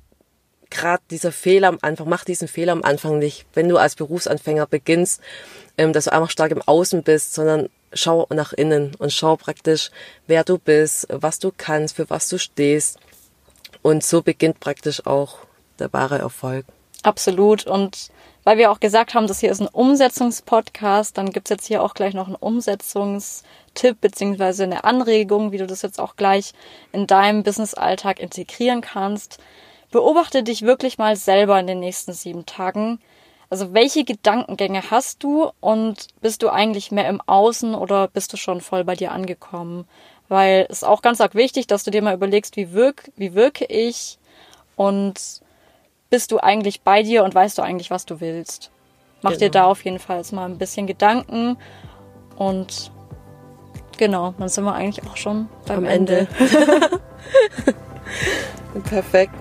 gerade 0.70 1.02
dieser 1.10 1.32
Fehler 1.32 1.68
am 1.68 1.78
Anfang, 1.80 2.08
mach 2.08 2.24
diesen 2.24 2.46
Fehler 2.46 2.72
am 2.72 2.82
Anfang 2.82 3.18
nicht, 3.18 3.46
wenn 3.54 3.68
du 3.68 3.78
als 3.78 3.94
Berufsanfänger 3.94 4.66
beginnst, 4.66 5.20
ähm, 5.78 5.92
dass 5.92 6.04
du 6.04 6.12
einfach 6.12 6.30
stark 6.30 6.52
im 6.52 6.62
Außen 6.62 7.02
bist, 7.02 7.34
sondern 7.34 7.68
schau 7.92 8.26
nach 8.30 8.52
innen 8.52 8.94
und 8.96 9.12
schau 9.12 9.36
praktisch, 9.36 9.90
wer 10.26 10.44
du 10.44 10.58
bist, 10.58 11.06
was 11.10 11.38
du 11.38 11.52
kannst, 11.56 11.96
für 11.96 12.08
was 12.10 12.28
du 12.28 12.38
stehst. 12.38 12.98
Und 13.82 14.04
so 14.04 14.22
beginnt 14.22 14.60
praktisch 14.60 15.06
auch 15.06 15.38
der 15.78 15.92
wahre 15.92 16.18
Erfolg. 16.18 16.66
Absolut. 17.02 17.66
Und 17.66 18.10
weil 18.44 18.58
wir 18.58 18.70
auch 18.70 18.80
gesagt 18.80 19.14
haben, 19.14 19.26
das 19.26 19.40
hier 19.40 19.50
ist 19.50 19.60
ein 19.60 19.68
Umsetzungspodcast, 19.68 21.16
dann 21.16 21.30
gibt's 21.30 21.50
jetzt 21.50 21.66
hier 21.66 21.82
auch 21.82 21.94
gleich 21.94 22.14
noch 22.14 22.26
einen 22.26 22.36
Umsetzungstipp 22.36 24.00
beziehungsweise 24.00 24.64
eine 24.64 24.84
Anregung, 24.84 25.52
wie 25.52 25.58
du 25.58 25.66
das 25.66 25.82
jetzt 25.82 26.00
auch 26.00 26.16
gleich 26.16 26.52
in 26.92 27.06
deinem 27.06 27.42
Businessalltag 27.42 28.18
integrieren 28.18 28.80
kannst. 28.80 29.38
Beobachte 29.90 30.42
dich 30.42 30.62
wirklich 30.62 30.98
mal 30.98 31.16
selber 31.16 31.58
in 31.60 31.66
den 31.66 31.80
nächsten 31.80 32.12
sieben 32.12 32.46
Tagen. 32.46 33.00
Also 33.50 33.72
welche 33.72 34.04
Gedankengänge 34.04 34.90
hast 34.90 35.22
du 35.22 35.50
und 35.60 36.08
bist 36.20 36.42
du 36.42 36.50
eigentlich 36.50 36.90
mehr 36.90 37.08
im 37.08 37.22
Außen 37.22 37.74
oder 37.74 38.08
bist 38.08 38.32
du 38.32 38.36
schon 38.36 38.60
voll 38.60 38.84
bei 38.84 38.94
dir 38.94 39.12
angekommen? 39.12 39.86
Weil 40.28 40.66
es 40.68 40.78
ist 40.78 40.84
auch 40.84 41.02
ganz 41.02 41.20
arg 41.20 41.34
wichtig, 41.34 41.66
dass 41.66 41.84
du 41.84 41.90
dir 41.90 42.02
mal 42.02 42.14
überlegst, 42.14 42.56
wie, 42.56 42.72
wirk, 42.72 43.10
wie 43.16 43.34
wirke 43.34 43.64
ich 43.64 44.18
und 44.76 45.40
bist 46.10 46.32
du 46.32 46.38
eigentlich 46.38 46.82
bei 46.82 47.02
dir 47.02 47.24
und 47.24 47.34
weißt 47.34 47.56
du 47.58 47.62
eigentlich, 47.62 47.90
was 47.90 48.06
du 48.06 48.20
willst. 48.20 48.70
Mach 49.22 49.30
genau. 49.30 49.40
dir 49.40 49.50
da 49.50 49.64
auf 49.64 49.84
jeden 49.84 49.98
Fall 49.98 50.18
jetzt 50.18 50.32
mal 50.32 50.44
ein 50.44 50.58
bisschen 50.58 50.86
Gedanken 50.86 51.56
und 52.36 52.90
genau, 53.96 54.34
dann 54.38 54.48
sind 54.48 54.64
wir 54.64 54.74
eigentlich 54.74 55.04
auch 55.08 55.16
schon 55.16 55.48
beim 55.66 55.78
Am 55.78 55.84
Ende. 55.84 56.28
Ende. 56.38 56.94
Perfekt. 58.84 59.34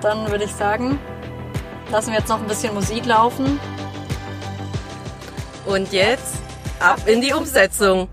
Dann 0.00 0.30
würde 0.30 0.44
ich 0.44 0.52
sagen, 0.52 0.98
lassen 1.90 2.10
wir 2.10 2.18
jetzt 2.18 2.28
noch 2.28 2.40
ein 2.40 2.46
bisschen 2.46 2.74
Musik 2.74 3.06
laufen. 3.06 3.58
Und 5.66 5.92
jetzt 5.92 6.36
ab 6.80 7.06
in 7.06 7.20
die 7.20 7.32
Umsetzung. 7.32 8.08